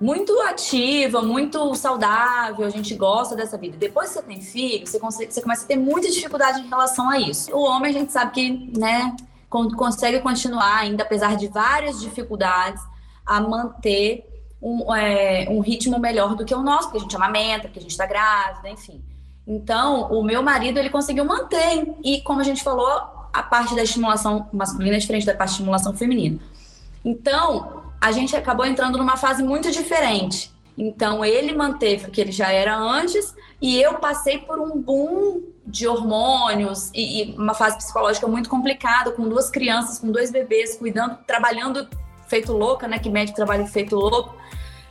muito 0.00 0.38
ativa, 0.40 1.22
muito 1.22 1.74
saudável, 1.74 2.66
a 2.66 2.70
gente 2.70 2.94
gosta 2.94 3.36
dessa 3.36 3.56
vida. 3.58 3.76
Depois 3.76 4.08
que 4.08 4.14
você 4.14 4.22
tem 4.22 4.40
filho, 4.40 4.86
você, 4.86 4.98
consegue, 4.98 5.32
você 5.32 5.42
começa 5.42 5.64
a 5.64 5.68
ter 5.68 5.76
muita 5.76 6.10
dificuldade 6.10 6.60
em 6.60 6.68
relação 6.68 7.08
a 7.08 7.18
isso. 7.18 7.54
O 7.54 7.62
homem, 7.62 7.90
a 7.90 7.92
gente 7.92 8.12
sabe 8.12 8.32
que, 8.32 8.78
né, 8.78 9.14
consegue 9.48 10.20
continuar, 10.20 10.78
ainda 10.78 11.02
apesar 11.02 11.36
de 11.36 11.48
várias 11.48 12.00
dificuldades, 12.00 12.82
a 13.24 13.40
manter 13.40 14.24
um, 14.60 14.94
é, 14.94 15.46
um 15.50 15.60
ritmo 15.60 15.98
melhor 15.98 16.34
do 16.34 16.44
que 16.44 16.54
o 16.54 16.62
nosso, 16.62 16.84
porque 16.84 16.98
a 16.98 17.02
gente 17.02 17.16
amamenta, 17.16 17.62
porque 17.62 17.78
a 17.78 17.82
gente 17.82 17.92
está 17.92 18.06
grávida, 18.06 18.68
enfim. 18.68 19.04
Então, 19.46 20.10
o 20.10 20.22
meu 20.22 20.42
marido, 20.42 20.78
ele 20.78 20.88
conseguiu 20.88 21.24
manter. 21.24 21.94
E, 22.02 22.22
como 22.22 22.40
a 22.40 22.44
gente 22.44 22.64
falou, 22.64 23.13
a 23.34 23.42
parte 23.42 23.74
da 23.74 23.82
estimulação 23.82 24.48
masculina 24.52 24.96
é 24.96 24.98
diferente 24.98 25.26
da 25.26 25.34
parte 25.34 25.50
da 25.50 25.54
estimulação 25.54 25.92
feminina. 25.92 26.38
Então, 27.04 27.82
a 28.00 28.12
gente 28.12 28.36
acabou 28.36 28.64
entrando 28.64 28.96
numa 28.96 29.16
fase 29.16 29.42
muito 29.42 29.70
diferente. 29.72 30.54
Então, 30.78 31.24
ele 31.24 31.52
manteve 31.52 32.06
o 32.06 32.10
que 32.10 32.20
ele 32.20 32.32
já 32.32 32.50
era 32.50 32.76
antes 32.76 33.34
e 33.60 33.80
eu 33.80 33.94
passei 33.94 34.38
por 34.38 34.60
um 34.60 34.80
boom 34.80 35.42
de 35.66 35.86
hormônios 35.86 36.90
e, 36.94 37.22
e 37.22 37.36
uma 37.36 37.54
fase 37.54 37.76
psicológica 37.76 38.26
muito 38.26 38.48
complicada, 38.48 39.10
com 39.10 39.28
duas 39.28 39.50
crianças, 39.50 39.98
com 39.98 40.10
dois 40.10 40.30
bebês, 40.30 40.76
cuidando, 40.76 41.18
trabalhando 41.26 41.88
feito 42.28 42.52
louca, 42.52 42.86
né? 42.86 42.98
Que 42.98 43.10
médico 43.10 43.36
trabalha 43.36 43.66
feito 43.66 43.96
louco. 43.96 44.34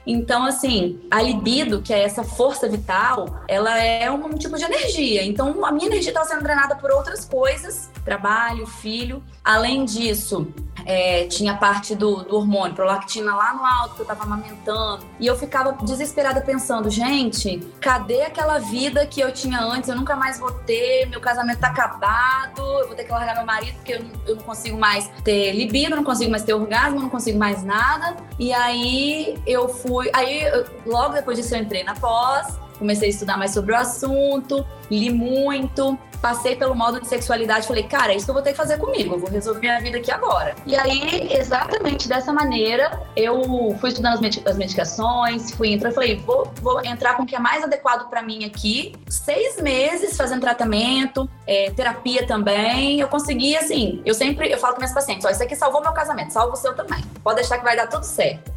Então, 0.05 0.45
assim, 0.45 0.99
a 1.09 1.21
libido, 1.21 1.81
que 1.81 1.93
é 1.93 2.03
essa 2.03 2.23
força 2.23 2.67
vital, 2.67 3.43
ela 3.47 3.81
é 3.81 4.11
um 4.11 4.37
tipo 4.37 4.57
de 4.57 4.63
energia. 4.63 5.23
Então, 5.23 5.65
a 5.65 5.71
minha 5.71 5.87
energia 5.87 6.09
estava 6.09 6.27
sendo 6.27 6.43
drenada 6.43 6.75
por 6.75 6.91
outras 6.91 7.25
coisas, 7.25 7.89
trabalho, 8.03 8.65
filho. 8.65 9.23
Além 9.43 9.85
disso, 9.85 10.47
é, 10.85 11.25
tinha 11.25 11.55
parte 11.55 11.95
do, 11.95 12.23
do 12.23 12.35
hormônio, 12.35 12.75
prolactina 12.75 13.35
lá 13.35 13.53
no 13.53 13.65
alto, 13.65 13.95
que 13.95 14.01
eu 14.01 14.05
tava 14.05 14.23
amamentando. 14.23 15.05
E 15.19 15.27
eu 15.27 15.35
ficava 15.37 15.73
desesperada 15.83 16.41
pensando, 16.41 16.89
gente, 16.89 17.59
cadê 17.79 18.23
aquela 18.23 18.59
vida 18.59 19.05
que 19.05 19.21
eu 19.21 19.31
tinha 19.31 19.59
antes? 19.61 19.89
Eu 19.89 19.95
nunca 19.95 20.15
mais 20.15 20.39
vou 20.39 20.51
ter, 20.51 21.07
meu 21.07 21.19
casamento 21.19 21.59
tá 21.59 21.67
acabado, 21.67 22.61
eu 22.79 22.87
vou 22.87 22.95
ter 22.95 23.03
que 23.03 23.11
largar 23.11 23.35
meu 23.35 23.45
marido 23.45 23.75
porque 23.75 23.93
eu 23.93 24.03
não, 24.03 24.11
eu 24.27 24.35
não 24.35 24.43
consigo 24.43 24.77
mais 24.77 25.09
ter 25.23 25.53
libido, 25.53 25.95
não 25.95 26.03
consigo 26.03 26.31
mais 26.31 26.43
ter 26.43 26.53
orgasmo, 26.53 26.99
não 26.99 27.09
consigo 27.09 27.37
mais 27.37 27.63
nada. 27.63 28.17
E 28.39 28.53
aí 28.53 29.37
eu 29.45 29.69
fui. 29.69 30.09
Aí, 30.13 30.43
logo 30.85 31.13
depois 31.13 31.37
disso, 31.37 31.55
eu 31.55 31.61
entrei 31.61 31.83
na 31.83 31.95
pós, 31.95 32.59
comecei 32.77 33.07
a 33.07 33.11
estudar 33.11 33.37
mais 33.37 33.51
sobre 33.51 33.71
o 33.71 33.75
assunto, 33.75 34.65
li 34.89 35.09
muito, 35.09 35.97
passei 36.23 36.55
pelo 36.55 36.73
modo 36.73 37.01
de 37.01 37.07
sexualidade, 37.09 37.67
falei, 37.67 37.83
cara, 37.83 38.13
é 38.13 38.15
isso 38.15 38.25
que 38.25 38.31
eu 38.31 38.33
vou 38.33 38.41
ter 38.41 38.51
que 38.51 38.57
fazer 38.57 38.77
comigo, 38.77 39.15
eu 39.15 39.19
vou 39.19 39.29
resolver 39.29 39.59
minha 39.59 39.81
vida 39.81 39.97
aqui 39.97 40.09
agora. 40.09 40.55
E 40.65 40.73
aí, 40.73 41.33
exatamente 41.33 42.07
dessa 42.07 42.31
maneira, 42.31 42.97
eu 43.13 43.75
fui 43.81 43.89
estudando 43.89 44.25
as, 44.45 44.55
medicações, 44.55 45.51
fui 45.51 45.73
entrando, 45.73 45.93
falei, 45.93 46.15
vou, 46.15 46.49
vou 46.61 46.81
entrar 46.85 47.17
com 47.17 47.23
o 47.23 47.25
que 47.25 47.35
é 47.35 47.39
mais 47.39 47.61
adequado 47.61 48.09
para 48.09 48.21
mim 48.21 48.45
aqui. 48.45 48.95
Seis 49.09 49.61
meses 49.61 50.15
fazendo 50.15 50.39
tratamento, 50.39 51.29
é, 51.45 51.71
terapia 51.71 52.25
também, 52.25 53.01
eu 53.01 53.09
consegui, 53.09 53.57
assim, 53.57 54.01
eu 54.05 54.13
sempre, 54.13 54.49
eu 54.49 54.57
falo 54.57 54.75
com 54.75 54.79
minhas 54.79 54.93
pacientes, 54.93 55.25
ó, 55.25 55.29
isso 55.29 55.43
aqui 55.43 55.57
salvou 55.57 55.81
meu 55.81 55.91
casamento, 55.91 56.31
salva 56.31 56.53
o 56.53 56.55
seu 56.55 56.73
também. 56.73 57.03
Pode 57.21 57.35
deixar 57.35 57.57
que 57.57 57.65
vai 57.65 57.75
dar 57.75 57.87
tudo 57.87 58.05
certo. 58.05 58.49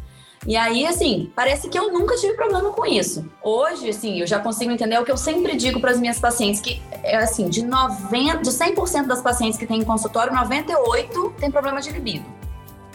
E 0.45 0.55
aí, 0.55 0.85
assim, 0.85 1.31
parece 1.35 1.67
que 1.67 1.77
eu 1.77 1.91
nunca 1.91 2.15
tive 2.15 2.33
problema 2.33 2.71
com 2.71 2.85
isso. 2.85 3.25
Hoje, 3.41 3.89
assim, 3.89 4.19
eu 4.19 4.27
já 4.27 4.39
consigo 4.39 4.71
entender 4.71 4.97
o 4.99 5.03
que 5.03 5.11
eu 5.11 5.17
sempre 5.17 5.55
digo 5.55 5.79
para 5.81 5.91
as 5.91 5.99
minhas 5.99 6.19
pacientes, 6.19 6.61
que 6.61 6.81
é 7.03 7.17
assim, 7.17 7.49
de 7.49 7.63
90, 7.65 8.43
de 8.43 8.49
100% 8.49 9.07
das 9.07 9.21
pacientes 9.21 9.57
que 9.57 9.65
têm 9.65 9.83
consultório, 9.83 10.33
98 10.33 11.33
tem 11.39 11.51
problema 11.51 11.81
de 11.81 11.91
libido, 11.91 12.25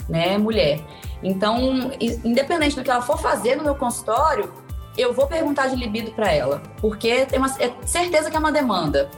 né, 0.09 0.39
mulher. 0.39 0.81
Então, 1.23 1.93
independente 2.25 2.77
do 2.77 2.83
que 2.83 2.91
ela 2.91 3.03
for 3.03 3.19
fazer 3.19 3.57
no 3.57 3.65
meu 3.65 3.75
consultório, 3.75 4.53
eu 4.97 5.13
vou 5.13 5.27
perguntar 5.27 5.69
de 5.69 5.77
libido 5.77 6.11
para 6.13 6.33
ela, 6.33 6.63
porque 6.81 7.27
tem 7.27 7.39
uma, 7.39 7.49
é 7.59 7.73
certeza 7.85 8.31
que 8.31 8.37
é 8.37 8.39
uma 8.39 8.53
demanda. 8.53 9.11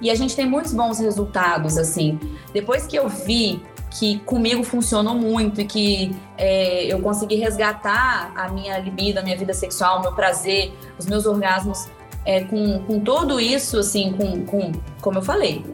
E 0.00 0.10
a 0.10 0.14
gente 0.14 0.34
tem 0.34 0.46
muitos 0.46 0.72
bons 0.72 0.98
resultados, 0.98 1.78
assim. 1.78 2.18
Depois 2.52 2.86
que 2.86 2.96
eu 2.96 3.08
vi 3.08 3.62
que 3.98 4.18
comigo 4.20 4.64
funcionou 4.64 5.14
muito 5.14 5.60
e 5.60 5.64
que 5.64 6.16
é, 6.36 6.84
eu 6.86 7.00
consegui 7.00 7.36
resgatar 7.36 8.32
a 8.34 8.48
minha 8.48 8.76
libido, 8.78 9.20
a 9.20 9.22
minha 9.22 9.36
vida 9.36 9.54
sexual, 9.54 9.98
o 9.98 10.02
meu 10.02 10.12
prazer, 10.12 10.72
os 10.98 11.06
meus 11.06 11.26
orgasmos, 11.26 11.88
é, 12.26 12.42
com, 12.44 12.80
com 12.80 12.98
tudo 13.00 13.38
isso, 13.38 13.78
assim, 13.78 14.12
com, 14.12 14.44
com, 14.44 14.72
como 15.00 15.18
eu 15.18 15.22
falei, 15.22 15.64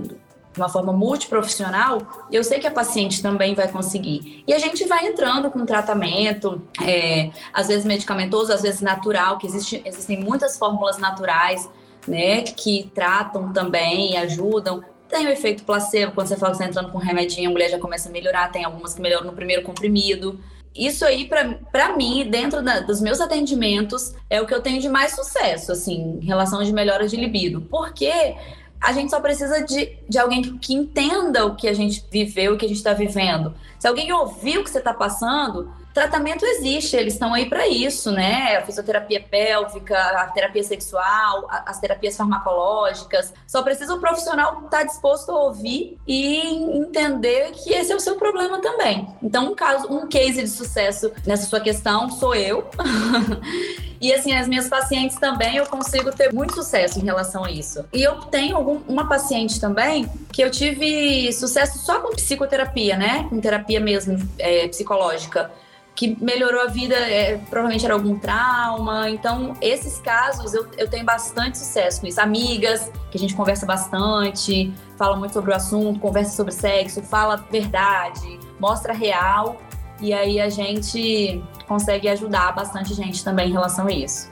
de 0.53 0.61
uma 0.61 0.69
forma 0.69 0.93
multiprofissional, 0.93 2.27
eu 2.31 2.45
sei 2.45 2.59
que 2.59 2.67
a 2.67 2.71
paciente 2.71 3.23
também 3.23 3.55
vai 3.55 3.69
conseguir. 3.69 4.45
E 4.47 4.53
a 4.53 4.59
gente 4.59 4.85
vai 4.85 5.07
entrando 5.07 5.51
com 5.51 5.65
tratamento, 5.65 6.61
é, 6.85 7.31
às 7.53 7.69
vezes 7.69 7.85
medicamentoso, 7.85 8.53
às 8.53 8.61
vezes 8.61 8.83
natural, 8.83 9.39
que 9.39 9.47
existe, 9.47 9.81
existem 9.85 10.21
muitas 10.21 10.59
fórmulas 10.59 10.99
naturais, 10.99 11.69
né, 12.07 12.43
que 12.43 12.91
tratam 12.95 13.53
também, 13.53 14.17
ajudam. 14.19 14.83
Tem 15.11 15.27
o 15.27 15.31
efeito 15.31 15.65
placebo, 15.65 16.13
quando 16.13 16.29
você 16.29 16.37
fala 16.37 16.53
que 16.53 16.59
você 16.59 16.65
está 16.65 16.71
entrando 16.71 16.93
com 16.93 16.99
um 16.99 17.01
remedinho, 17.01 17.51
a 17.51 17.53
mulher 17.53 17.69
já 17.69 17.79
começa 17.79 18.09
a 18.09 18.13
melhorar, 18.13 18.51
tem 18.53 18.65
algumas 18.65 18.95
que 18.95 19.01
melhoram 19.01 19.27
no 19.27 19.33
primeiro 19.33 19.63
comprimido. 19.63 20.39
Isso 20.75 21.05
aí, 21.05 21.29
para 21.29 21.97
mim, 21.97 22.29
dentro 22.31 22.63
da, 22.63 22.79
dos 22.79 23.01
meus 23.01 23.21
atendimentos, 23.21 24.15
é 24.31 24.41
o 24.41 24.47
que 24.47 24.55
eu 24.55 24.63
tenho 24.63 24.81
de 24.81 24.89
mais 24.89 25.17
sucesso, 25.17 25.73
assim, 25.73 26.21
em 26.23 26.25
relação 26.25 26.63
de 26.63 26.73
melhora 26.73 27.09
de 27.09 27.17
libido. 27.17 27.61
Porque 27.63 28.37
a 28.81 28.93
gente 28.93 29.11
só 29.11 29.21
precisa 29.21 29.65
de, 29.65 29.97
de 30.09 30.19
alguém 30.19 30.43
que, 30.43 30.59
que 30.59 30.75
entenda 30.75 31.45
o 31.45 31.57
que 31.57 31.67
a 31.69 31.75
gente 31.75 32.05
viveu, 32.11 32.55
o 32.55 32.57
que 32.57 32.65
a 32.65 32.69
gente 32.69 32.79
está 32.79 32.95
vivendo. 32.95 33.53
Se 33.81 33.89
alguém 33.89 34.13
ouvir 34.13 34.59
o 34.59 34.65
que 34.65 34.71
você 34.71 34.79
está 34.79 34.95
passando, 34.95 35.73
Tratamento 35.93 36.45
existe, 36.45 36.97
eles 36.97 37.15
estão 37.15 37.35
aí 37.35 37.49
para 37.49 37.67
isso, 37.67 38.13
né? 38.13 38.57
A 38.57 38.63
fisioterapia 38.63 39.21
pélvica, 39.21 39.99
a 39.99 40.27
terapia 40.29 40.63
sexual, 40.63 41.49
as 41.51 41.81
terapias 41.81 42.17
farmacológicas. 42.17 43.33
Só 43.47 43.63
precisa 43.63 43.95
o 43.95 44.01
profissional 44.01 44.65
estar 44.65 44.79
tá 44.79 44.83
disposto 44.85 45.31
a 45.33 45.39
ouvir 45.45 45.99
e 46.07 46.79
entender 46.79 47.51
que 47.53 47.73
esse 47.73 47.93
é 47.93 47.97
o 47.97 48.01
seu 48.01 48.17
problema 48.17 48.61
também. 48.61 49.09
Então, 49.23 49.51
um 49.51 49.55
caso, 49.55 49.93
um 49.93 50.07
case 50.07 50.43
de 50.43 50.49
sucesso 50.49 51.13
nessa 51.27 51.47
sua 51.47 51.61
questão 51.61 52.11
sou 52.11 52.35
eu. 52.35 52.69
E 54.01 54.15
assim, 54.15 54.33
as 54.33 54.49
minhas 54.49 54.67
pacientes 54.67 55.19
também 55.19 55.57
eu 55.57 55.67
consigo 55.67 56.11
ter 56.11 56.33
muito 56.33 56.55
sucesso 56.55 56.99
em 56.99 57.05
relação 57.05 57.45
a 57.45 57.51
isso. 57.51 57.85
E 57.93 58.03
eu 58.03 58.17
tenho 58.23 58.57
algum, 58.57 58.81
uma 58.89 59.07
paciente 59.07 59.61
também 59.61 60.11
que 60.33 60.43
eu 60.43 60.51
tive 60.51 61.31
sucesso 61.35 61.79
só 61.81 62.01
com 62.01 62.15
psicoterapia, 62.15 62.97
né? 62.97 63.27
Com 63.29 63.39
terapia 63.41 63.79
mesmo 63.79 64.17
é, 64.39 64.67
psicológica 64.69 65.51
que 65.95 66.17
melhorou 66.23 66.63
a 66.63 66.67
vida, 66.67 66.95
é, 66.95 67.37
provavelmente 67.37 67.85
era 67.85 67.95
algum 67.95 68.19
trauma. 68.19 69.11
Então, 69.11 69.55
esses 69.61 69.99
casos 69.99 70.55
eu, 70.55 70.67
eu 70.79 70.89
tenho 70.89 71.05
bastante 71.05 71.59
sucesso 71.59 72.01
com 72.01 72.07
isso. 72.07 72.21
Amigas, 72.21 72.91
que 73.11 73.19
a 73.19 73.21
gente 73.21 73.35
conversa 73.35 73.67
bastante, 73.67 74.73
fala 74.97 75.17
muito 75.17 75.33
sobre 75.33 75.51
o 75.51 75.55
assunto, 75.55 76.01
conversa 76.01 76.37
sobre 76.37 76.53
sexo, 76.53 77.03
fala 77.03 77.37
verdade, 77.51 78.39
mostra 78.59 78.93
real. 78.93 79.61
E 80.01 80.15
aí 80.15 80.41
a 80.41 80.49
gente 80.49 81.43
consegue 81.69 82.09
ajudar 82.09 82.53
bastante 82.53 82.95
gente 82.95 83.23
também 83.23 83.49
em 83.51 83.53
relação 83.53 83.87
a 83.87 83.93
isso. 83.93 84.31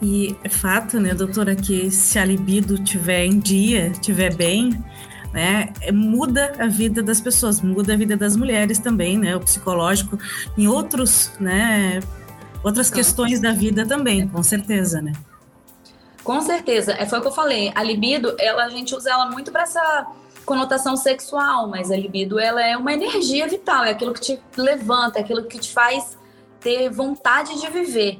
E 0.00 0.36
é 0.44 0.48
fato, 0.48 1.00
né, 1.00 1.14
doutora, 1.14 1.54
que 1.56 1.90
se 1.90 2.18
a 2.18 2.24
libido 2.24 2.78
tiver 2.78 3.24
em 3.24 3.38
dia, 3.38 3.90
tiver 3.90 4.34
bem, 4.34 4.70
né? 5.32 5.72
É, 5.80 5.92
muda 5.92 6.52
a 6.58 6.66
vida 6.66 7.02
das 7.02 7.20
pessoas, 7.20 7.60
muda 7.60 7.94
a 7.94 7.96
vida 7.96 8.16
das 8.16 8.36
mulheres 8.36 8.78
também, 8.78 9.18
né? 9.18 9.36
O 9.36 9.40
psicológico 9.40 10.18
em 10.56 10.66
outros, 10.66 11.32
né? 11.38 12.00
Outras 12.62 12.90
questões 12.90 13.40
da 13.40 13.52
vida 13.52 13.86
também, 13.86 14.26
com 14.28 14.42
certeza, 14.42 15.00
né? 15.00 15.12
Com 16.24 16.40
certeza, 16.40 16.92
é 16.92 17.06
foi 17.06 17.20
o 17.20 17.22
que 17.22 17.28
eu 17.28 17.32
falei. 17.32 17.70
A 17.74 17.82
libido, 17.82 18.34
ela 18.38 18.64
a 18.64 18.68
gente 18.68 18.94
usa 18.94 19.10
ela 19.10 19.30
muito 19.30 19.52
para 19.52 19.62
essa 19.62 20.06
conotação 20.44 20.96
sexual, 20.96 21.68
mas 21.68 21.90
a 21.90 21.96
libido 21.96 22.38
ela 22.38 22.64
é 22.64 22.76
uma 22.76 22.92
energia 22.92 23.46
vital, 23.46 23.84
é 23.84 23.90
aquilo 23.90 24.12
que 24.12 24.20
te 24.20 24.40
levanta, 24.56 25.18
é 25.18 25.22
aquilo 25.22 25.44
que 25.44 25.58
te 25.58 25.72
faz 25.72 26.18
ter 26.60 26.88
vontade 26.90 27.60
de 27.60 27.68
viver. 27.70 28.18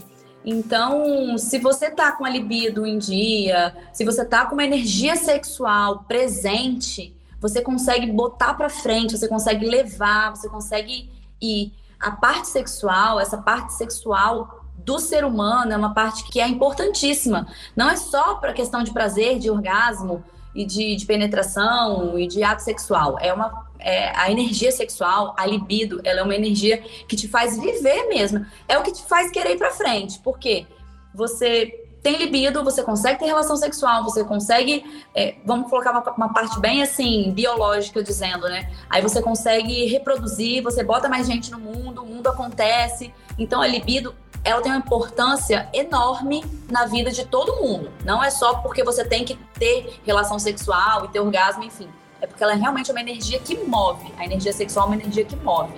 Então, 0.48 1.36
se 1.36 1.58
você 1.58 1.90
tá 1.90 2.12
com 2.12 2.24
a 2.24 2.30
libido 2.30 2.86
em 2.86 2.98
dia, 2.98 3.74
se 3.92 4.04
você 4.04 4.24
tá 4.24 4.46
com 4.46 4.52
uma 4.52 4.62
energia 4.62 5.16
sexual 5.16 6.04
presente, 6.06 7.16
você 7.40 7.60
consegue 7.60 8.06
botar 8.12 8.54
para 8.54 8.68
frente, 8.68 9.18
você 9.18 9.26
consegue 9.26 9.66
levar, 9.66 10.30
você 10.30 10.48
consegue 10.48 11.10
ir. 11.42 11.72
A 11.98 12.12
parte 12.12 12.46
sexual, 12.46 13.18
essa 13.18 13.38
parte 13.38 13.72
sexual 13.72 14.64
do 14.78 15.00
ser 15.00 15.24
humano 15.24 15.72
é 15.72 15.76
uma 15.76 15.92
parte 15.92 16.22
que 16.30 16.40
é 16.40 16.46
importantíssima. 16.46 17.48
Não 17.74 17.90
é 17.90 17.96
só 17.96 18.36
para 18.36 18.52
questão 18.52 18.84
de 18.84 18.92
prazer, 18.92 19.40
de 19.40 19.50
orgasmo 19.50 20.22
e 20.54 20.64
de, 20.64 20.94
de 20.94 21.06
penetração 21.06 22.16
e 22.16 22.28
de 22.28 22.44
ato 22.44 22.62
sexual. 22.62 23.18
É 23.20 23.32
uma 23.32 23.65
é, 23.78 24.10
a 24.16 24.30
energia 24.30 24.72
sexual, 24.72 25.34
a 25.38 25.46
libido, 25.46 26.00
ela 26.04 26.20
é 26.20 26.22
uma 26.22 26.34
energia 26.34 26.82
que 27.08 27.16
te 27.16 27.28
faz 27.28 27.58
viver 27.58 28.08
mesmo. 28.08 28.44
É 28.68 28.78
o 28.78 28.82
que 28.82 28.92
te 28.92 29.02
faz 29.02 29.30
querer 29.30 29.52
ir 29.52 29.58
para 29.58 29.70
frente. 29.70 30.18
Porque 30.20 30.66
você 31.14 31.86
tem 32.02 32.18
libido, 32.18 32.62
você 32.62 32.84
consegue 32.84 33.18
ter 33.18 33.26
relação 33.26 33.56
sexual, 33.56 34.04
você 34.04 34.22
consegue, 34.22 35.04
é, 35.12 35.34
vamos 35.44 35.68
colocar 35.68 35.90
uma, 35.90 36.02
uma, 36.12 36.32
parte 36.32 36.60
bem 36.60 36.80
assim, 36.80 37.32
biológica 37.32 38.00
dizendo, 38.00 38.48
né? 38.48 38.70
Aí 38.88 39.02
você 39.02 39.20
consegue 39.20 39.86
reproduzir, 39.86 40.62
você 40.62 40.84
bota 40.84 41.08
mais 41.08 41.26
gente 41.26 41.50
no 41.50 41.58
mundo, 41.58 42.02
o 42.02 42.06
mundo 42.06 42.28
acontece. 42.28 43.12
Então 43.36 43.60
a 43.60 43.66
libido, 43.66 44.14
ela 44.44 44.62
tem 44.62 44.70
uma 44.70 44.78
importância 44.78 45.68
enorme 45.72 46.44
na 46.70 46.86
vida 46.86 47.10
de 47.10 47.24
todo 47.24 47.56
mundo. 47.56 47.90
Não 48.04 48.22
é 48.22 48.30
só 48.30 48.54
porque 48.58 48.84
você 48.84 49.04
tem 49.04 49.24
que 49.24 49.34
ter 49.58 49.98
relação 50.04 50.38
sexual 50.38 51.06
e 51.06 51.08
ter 51.08 51.18
orgasmo, 51.18 51.64
enfim 51.64 51.88
é 52.26 52.28
porque 52.28 52.42
ela 52.42 52.52
é 52.52 52.56
realmente 52.56 52.90
uma 52.90 53.00
energia 53.00 53.38
que 53.38 53.56
move. 53.56 54.12
A 54.18 54.24
energia 54.24 54.52
sexual 54.52 54.86
é 54.86 54.88
uma 54.88 54.96
energia 54.96 55.24
que 55.24 55.36
move. 55.36 55.72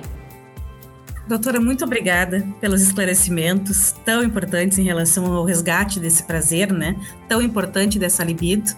Doutora, 1.28 1.60
muito 1.60 1.84
obrigada 1.84 2.46
pelos 2.58 2.80
esclarecimentos 2.80 3.94
tão 4.02 4.24
importantes 4.24 4.78
em 4.78 4.82
relação 4.82 5.30
ao 5.30 5.44
resgate 5.44 6.00
desse 6.00 6.22
prazer, 6.22 6.72
né? 6.72 6.96
Tão 7.28 7.42
importante 7.42 7.98
dessa 7.98 8.24
libido. 8.24 8.72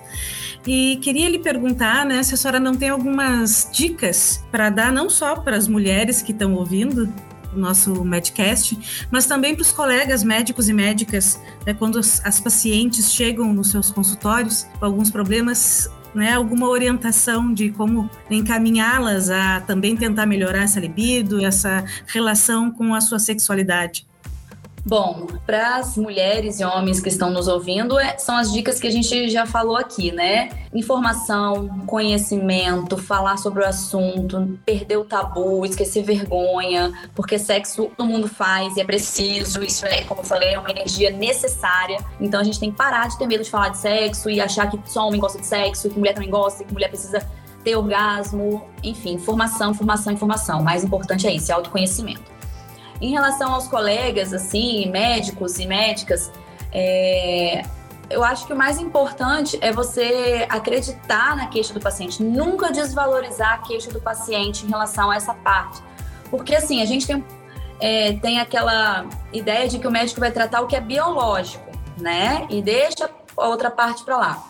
E 0.67 0.97
queria 0.97 1.29
lhe 1.29 1.39
perguntar, 1.39 2.05
né, 2.05 2.23
se 2.25 2.35
a 2.35 2.37
senhora 2.37 2.59
não 2.59 2.75
tem 2.75 2.89
algumas 2.89 3.69
dicas 3.73 4.45
para 4.51 4.69
dar 4.69 4.93
não 4.93 5.09
só 5.09 5.37
para 5.37 5.57
as 5.57 5.69
mulheres 5.69 6.23
que 6.23 6.33
estão 6.33 6.55
ouvindo 6.55 7.09
o 7.55 7.59
nosso 7.59 8.05
Medcast, 8.05 9.07
mas 9.11 9.27
também 9.27 9.55
para 9.55 9.63
os 9.63 9.73
colegas 9.73 10.23
médicos 10.23 10.69
e 10.69 10.73
médicas, 10.73 11.41
né, 11.65 11.73
quando 11.73 11.99
as 11.99 12.41
pacientes 12.41 13.13
chegam 13.13 13.55
nos 13.55 13.71
seus 13.71 13.91
consultórios 13.91 14.67
com 14.79 14.85
alguns 14.85 15.11
problemas 15.11 15.89
né, 16.15 16.35
alguma 16.35 16.69
orientação 16.69 17.53
de 17.53 17.71
como 17.71 18.11
encaminhá-las 18.31 19.31
a 19.31 19.61
também 19.61 19.97
tentar 19.97 20.27
melhorar 20.27 20.63
essa 20.65 20.81
libido, 20.81 21.45
essa 21.45 21.85
relação 22.07 22.71
com 22.71 22.95
a 22.95 23.01
sua 23.01 23.19
sexualidade? 23.19 24.10
Bom, 24.85 25.27
para 25.45 25.77
as 25.77 25.97
mulheres 25.97 26.59
e 26.59 26.65
homens 26.65 27.01
que 27.01 27.09
estão 27.09 27.31
nos 27.31 27.47
ouvindo, 27.49 27.99
é, 27.99 28.17
são 28.17 28.37
as 28.37 28.51
dicas 28.51 28.81
que 28.81 28.87
a 28.87 28.91
gente 28.91 29.29
já 29.29 29.45
falou 29.45 29.77
aqui, 29.77 30.11
né? 30.11 30.49
Informação, 30.75 31.69
conhecimento, 31.87 32.97
falar 32.97 33.37
sobre 33.37 33.63
o 33.63 33.67
assunto, 33.67 34.59
perder 34.65 34.97
o 34.97 35.05
tabu, 35.05 35.67
esquecer 35.67 36.03
vergonha, 36.03 36.93
porque 37.15 37.39
sexo 37.39 37.91
todo 37.97 38.09
mundo 38.09 38.27
faz 38.27 38.77
e 38.77 38.81
é 38.81 38.85
preciso, 38.85 39.63
isso 39.63 39.85
é, 39.85 40.03
como 40.05 40.23
eu 40.23 40.25
falei, 40.25 40.55
é 40.55 40.59
uma 40.59 40.71
energia 40.71 41.11
necessária. 41.11 41.99
Então 42.19 42.41
a 42.41 42.45
gente 42.45 42.59
tem 42.59 42.71
que 42.71 42.77
parar 42.77 43.09
de 43.09 43.19
ter 43.19 43.27
medo 43.27 43.45
de 43.45 43.51
falar 43.51 43.69
de 43.69 43.79
sexo 43.79 44.31
e 44.31 44.41
achar 44.41 44.71
que 44.71 44.81
só 44.87 45.07
homem 45.07 45.21
gosta 45.21 45.39
de 45.39 45.47
sexo, 45.47 45.91
que 45.91 45.99
mulher 45.99 46.15
também 46.15 46.31
gosta, 46.31 46.65
que 46.65 46.73
mulher 46.73 46.89
precisa 46.89 47.27
ter 47.63 47.77
orgasmo, 47.77 48.67
enfim, 48.83 49.13
informação, 49.13 49.73
informação, 49.73 50.13
informação. 50.13 50.61
O 50.61 50.65
mais 50.65 50.83
importante 50.83 51.27
é 51.27 51.35
isso, 51.35 51.53
é 51.53 51.55
autoconhecimento. 51.55 52.40
Em 53.01 53.11
relação 53.13 53.53
aos 53.55 53.67
colegas, 53.67 54.33
assim, 54.33 54.91
médicos 54.91 55.59
e 55.59 55.67
médicas, 55.67 56.31
é, 56.73 57.63
eu 58.11 58.25
acho 58.25 58.47
que 58.47 58.53
o 58.53 58.57
mais 58.57 58.79
importante 58.79 59.57
é 59.61 59.73
você 59.73 60.47
acreditar 60.49 61.37
na 61.37 61.47
queixa 61.47 61.73
do 61.73 61.81
paciente, 61.81 62.23
nunca 62.23 62.73
desvalorizar 62.73 63.55
a 63.55 63.59
queixa 63.59 63.91
do 63.91 64.01
paciente 64.01 64.67
em 64.67 64.69
relação 64.69 65.11
a 65.11 65.17
essa 65.17 65.33
parte. 65.33 65.81
Porque, 66.31 66.55
assim, 66.55 66.83
a 66.83 66.85
gente 66.85 67.07
tem, 67.07 67.25
é, 67.81 68.13
tem 68.15 68.41
aquela 68.41 69.07
ideia 69.33 69.69
de 69.69 69.79
que 69.79 69.87
o 69.87 69.91
médico 69.91 70.21
vai 70.21 70.31
tratar 70.31 70.61
o 70.61 70.67
que 70.67 70.77
é 70.77 70.81
biológico, 70.81 71.71
né? 71.97 72.47
E 72.51 72.61
deixa 72.61 73.09
a 73.37 73.49
outra 73.49 73.71
parte 73.71 74.05
para 74.05 74.17
lá. 74.17 74.45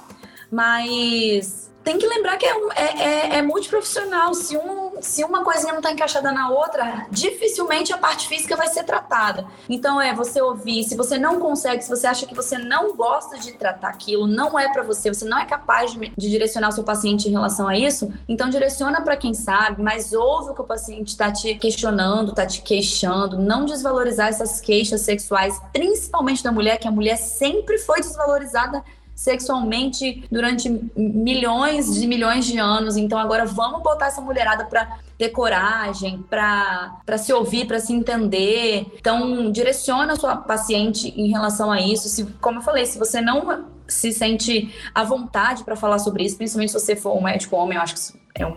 Mas 0.50 1.70
tem 1.84 1.98
que 1.98 2.06
lembrar 2.06 2.36
que 2.36 2.46
é, 2.46 2.54
é, 2.74 2.84
é, 2.84 3.36
é 3.36 3.42
multiprofissional. 3.42 4.34
Se, 4.34 4.56
um, 4.56 4.89
se 5.00 5.24
uma 5.24 5.44
coisinha 5.44 5.72
não 5.72 5.80
está 5.80 5.92
encaixada 5.92 6.32
na 6.32 6.50
outra, 6.50 7.06
dificilmente 7.10 7.92
a 7.92 7.98
parte 7.98 8.28
física 8.28 8.56
vai 8.56 8.68
ser 8.68 8.84
tratada. 8.84 9.46
Então, 9.68 10.00
é 10.00 10.14
você 10.14 10.40
ouvir. 10.40 10.84
Se 10.84 10.96
você 10.96 11.18
não 11.18 11.40
consegue, 11.40 11.82
se 11.82 11.88
você 11.88 12.06
acha 12.06 12.26
que 12.26 12.34
você 12.34 12.58
não 12.58 12.94
gosta 12.94 13.38
de 13.38 13.52
tratar 13.52 13.88
aquilo, 13.88 14.26
não 14.26 14.58
é 14.58 14.72
para 14.72 14.82
você, 14.82 15.12
você 15.12 15.24
não 15.24 15.38
é 15.38 15.44
capaz 15.44 15.92
de, 15.92 16.12
de, 16.16 16.30
direcionar 16.30 16.68
o 16.68 16.72
seu 16.72 16.84
paciente 16.84 17.28
em 17.28 17.32
relação 17.32 17.68
a 17.68 17.76
isso, 17.76 18.12
então 18.28 18.48
direciona 18.48 19.00
para 19.00 19.16
quem 19.16 19.34
sabe, 19.34 19.82
mas 19.82 20.12
ouve 20.12 20.50
o 20.50 20.54
que 20.54 20.60
o 20.60 20.64
paciente 20.64 21.08
está 21.08 21.30
te 21.32 21.54
questionando, 21.54 22.30
está 22.30 22.46
te 22.46 22.62
queixando. 22.62 23.38
Não 23.38 23.64
desvalorizar 23.64 24.28
essas 24.28 24.60
queixas 24.60 25.02
sexuais, 25.02 25.60
principalmente 25.72 26.42
da 26.42 26.52
mulher, 26.52 26.78
que 26.78 26.88
a 26.88 26.90
mulher 26.90 27.16
sempre 27.16 27.78
foi 27.78 28.00
desvalorizada 28.00 28.82
sexualmente 29.20 30.24
durante 30.33 30.70
milhões 30.96 31.94
de 31.94 32.06
milhões 32.06 32.46
de 32.46 32.56
anos. 32.59 32.96
Então 32.96 33.18
agora 33.18 33.44
vamos 33.44 33.83
botar 33.83 34.06
essa 34.06 34.22
mulherada 34.22 34.64
para 34.64 34.96
ter 35.18 35.28
coragem, 35.28 36.24
para 36.30 37.18
se 37.18 37.30
ouvir, 37.30 37.66
para 37.66 37.78
se 37.78 37.92
entender. 37.92 38.87
Então 38.98 39.52
direciona 39.52 40.14
a 40.14 40.16
sua 40.16 40.37
paciente 40.37 41.12
em 41.14 41.28
relação 41.28 41.70
a 41.70 41.78
isso. 41.83 42.09
Se, 42.09 42.24
como 42.40 42.61
eu 42.61 42.62
falei, 42.62 42.87
se 42.87 42.98
você 42.98 43.20
não 43.20 43.66
se 43.87 44.11
sente 44.11 44.74
à 44.94 45.04
vontade 45.04 45.64
para 45.64 45.76
falar 45.76 45.98
sobre 45.98 46.24
isso, 46.24 46.38
principalmente 46.38 46.72
se 46.72 46.80
você 46.80 46.96
for 46.96 47.14
um 47.14 47.22
médico 47.22 47.56
homem, 47.56 47.76
eu 47.76 47.83
acho 47.83 47.94
que 47.94 48.42
é 48.42 48.46
um 48.46 48.56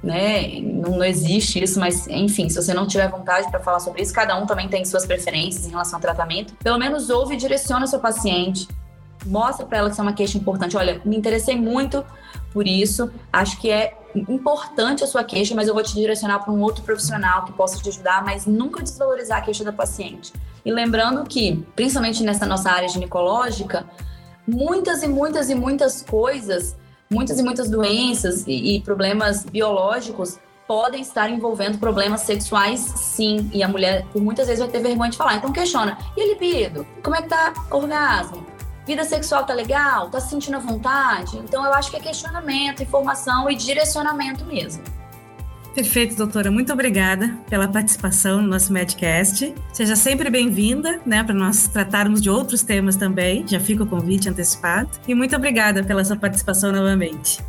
né? 0.00 0.60
Não, 0.60 0.98
não, 0.98 1.04
existe 1.04 1.62
isso, 1.62 1.80
mas 1.80 2.06
enfim, 2.08 2.46
se 2.50 2.62
você 2.62 2.74
não 2.74 2.86
tiver 2.86 3.08
vontade 3.08 3.50
para 3.50 3.58
falar 3.58 3.80
sobre 3.80 4.02
isso, 4.02 4.12
cada 4.12 4.36
um 4.36 4.44
também 4.44 4.68
tem 4.68 4.84
suas 4.84 5.06
preferências 5.06 5.66
em 5.66 5.70
relação 5.70 5.96
ao 5.96 6.00
tratamento. 6.02 6.54
Pelo 6.62 6.78
menos 6.78 7.08
ouve 7.08 7.34
e 7.34 7.36
direciona 7.38 7.86
o 7.86 7.88
seu 7.88 7.98
paciente 7.98 8.68
mostra 9.26 9.66
para 9.66 9.78
ela 9.78 9.88
que 9.88 9.92
isso 9.92 10.00
é 10.00 10.04
uma 10.04 10.12
queixa 10.12 10.38
importante. 10.38 10.76
Olha, 10.76 11.00
me 11.04 11.16
interessei 11.16 11.56
muito 11.56 12.04
por 12.52 12.66
isso, 12.66 13.10
acho 13.32 13.60
que 13.60 13.70
é 13.70 13.96
importante 14.14 15.02
a 15.02 15.06
sua 15.06 15.24
queixa, 15.24 15.54
mas 15.54 15.66
eu 15.66 15.74
vou 15.74 15.82
te 15.82 15.92
direcionar 15.94 16.38
para 16.38 16.52
um 16.52 16.60
outro 16.62 16.84
profissional 16.84 17.44
que 17.44 17.52
possa 17.52 17.82
te 17.82 17.88
ajudar, 17.88 18.24
mas 18.24 18.46
nunca 18.46 18.82
desvalorizar 18.82 19.38
a 19.38 19.40
queixa 19.40 19.64
da 19.64 19.72
paciente. 19.72 20.32
E 20.64 20.72
lembrando 20.72 21.24
que, 21.24 21.64
principalmente 21.74 22.22
nessa 22.22 22.46
nossa 22.46 22.70
área 22.70 22.88
ginecológica, 22.88 23.84
muitas 24.46 25.02
e 25.02 25.08
muitas 25.08 25.50
e 25.50 25.54
muitas 25.54 26.00
coisas, 26.02 26.76
muitas 27.10 27.38
e 27.38 27.42
muitas 27.42 27.68
doenças 27.68 28.46
e, 28.46 28.76
e 28.76 28.80
problemas 28.80 29.44
biológicos 29.44 30.38
podem 30.66 31.02
estar 31.02 31.28
envolvendo 31.28 31.78
problemas 31.78 32.22
sexuais, 32.22 32.80
sim. 32.80 33.50
E 33.52 33.62
a 33.62 33.68
mulher, 33.68 34.06
por 34.12 34.22
muitas 34.22 34.46
vezes, 34.46 34.60
vai 34.60 34.70
ter 34.70 34.80
vergonha 34.80 35.10
de 35.10 35.16
falar. 35.16 35.36
Então, 35.36 35.52
questiona. 35.52 35.98
E 36.16 36.22
a 36.22 36.26
libido? 36.26 36.86
Como 37.02 37.14
é 37.16 37.22
que 37.22 37.28
tá 37.28 37.52
o 37.70 37.76
orgasmo? 37.76 38.53
Vida 38.86 39.04
sexual 39.04 39.44
tá 39.44 39.54
legal? 39.54 40.10
Tá 40.10 40.20
se 40.20 40.28
sentindo 40.28 40.56
à 40.56 40.60
vontade? 40.60 41.38
Então 41.38 41.64
eu 41.64 41.72
acho 41.72 41.90
que 41.90 41.96
é 41.96 42.00
questionamento, 42.00 42.82
informação 42.82 43.50
e 43.50 43.54
direcionamento 43.54 44.44
mesmo. 44.44 44.82
Perfeito, 45.74 46.14
doutora. 46.14 46.52
Muito 46.52 46.72
obrigada 46.72 47.36
pela 47.50 47.66
participação 47.66 48.40
no 48.40 48.46
nosso 48.46 48.72
Medcast. 48.72 49.52
Seja 49.72 49.96
sempre 49.96 50.30
bem-vinda, 50.30 51.00
né, 51.04 51.24
para 51.24 51.34
nós 51.34 51.66
tratarmos 51.66 52.22
de 52.22 52.30
outros 52.30 52.62
temas 52.62 52.94
também. 52.94 53.44
Já 53.48 53.58
fica 53.58 53.82
o 53.82 53.86
convite 53.86 54.28
antecipado. 54.28 54.90
E 55.08 55.14
muito 55.14 55.34
obrigada 55.34 55.82
pela 55.82 56.04
sua 56.04 56.16
participação 56.16 56.70
novamente. 56.70 57.42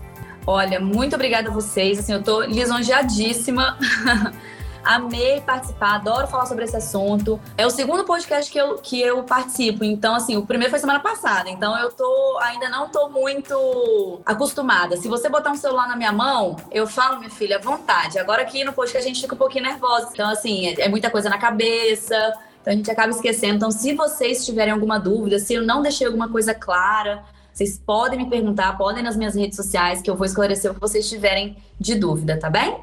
Olha, 0.48 0.80
muito 0.80 1.16
obrigada 1.16 1.50
a 1.50 1.52
vocês. 1.52 2.00
Assim, 2.00 2.14
eu 2.14 2.24
tô 2.24 2.42
lisonjeadíssima 2.42 3.78
Amei 4.86 5.42
participar, 5.42 5.96
adoro 5.96 6.28
falar 6.28 6.46
sobre 6.46 6.64
esse 6.64 6.78
assunto. 6.78 7.40
É 7.58 7.66
o 7.66 7.72
segundo 7.72 8.04
podcast 8.04 8.52
que 8.52 8.58
eu, 8.58 8.78
que 8.78 9.02
eu 9.02 9.24
participo. 9.24 9.84
Então, 9.84 10.14
assim, 10.14 10.38
o 10.38 10.46
primeiro 10.46 10.70
foi 10.70 10.80
semana 10.80 11.00
passada. 11.00 11.50
Então, 11.50 11.76
eu 11.78 11.92
tô 11.92 12.38
ainda 12.40 12.70
não 12.70 12.88
tô 12.90 13.10
muito 13.10 14.22
acostumada. 14.24 14.96
Se 14.96 15.08
você 15.08 15.28
botar 15.28 15.52
um 15.52 15.56
celular 15.56 15.88
na 15.88 15.96
minha 15.96 16.12
mão, 16.12 16.56
eu 16.72 16.86
falo, 16.86 17.18
minha 17.18 17.32
filha, 17.32 17.58
à 17.58 17.60
vontade. 17.60 18.20
Agora 18.20 18.44
aqui 18.44 18.64
no 18.64 18.74
podcast 18.74 19.04
a 19.04 19.08
gente 19.08 19.22
fica 19.22 19.34
um 19.34 19.38
pouquinho 19.38 19.64
nervosa. 19.64 20.10
Então, 20.14 20.30
assim, 20.30 20.68
é, 20.68 20.82
é 20.82 20.88
muita 20.88 21.10
coisa 21.10 21.30
na 21.30 21.40
cabeça. 21.40 22.16
Então 22.62 22.72
a 22.72 22.76
gente 22.76 22.92
acaba 22.92 23.10
esquecendo. 23.10 23.56
Então, 23.56 23.72
se 23.72 23.94
vocês 23.94 24.46
tiverem 24.46 24.72
alguma 24.72 25.00
dúvida, 25.00 25.40
se 25.40 25.56
eu 25.56 25.64
não 25.64 25.82
deixei 25.82 26.06
alguma 26.06 26.30
coisa 26.30 26.54
clara, 26.54 27.24
vocês 27.52 27.80
podem 27.84 28.20
me 28.20 28.30
perguntar, 28.30 28.78
podem 28.78 29.02
nas 29.02 29.16
minhas 29.16 29.34
redes 29.34 29.56
sociais, 29.56 30.02
que 30.02 30.10
eu 30.10 30.16
vou 30.16 30.26
esclarecer 30.26 30.70
o 30.70 30.74
que 30.76 30.82
vocês 30.82 31.10
tiverem 31.10 31.58
de 31.80 31.96
dúvida, 31.96 32.38
tá 32.38 32.50
bem? 32.50 32.78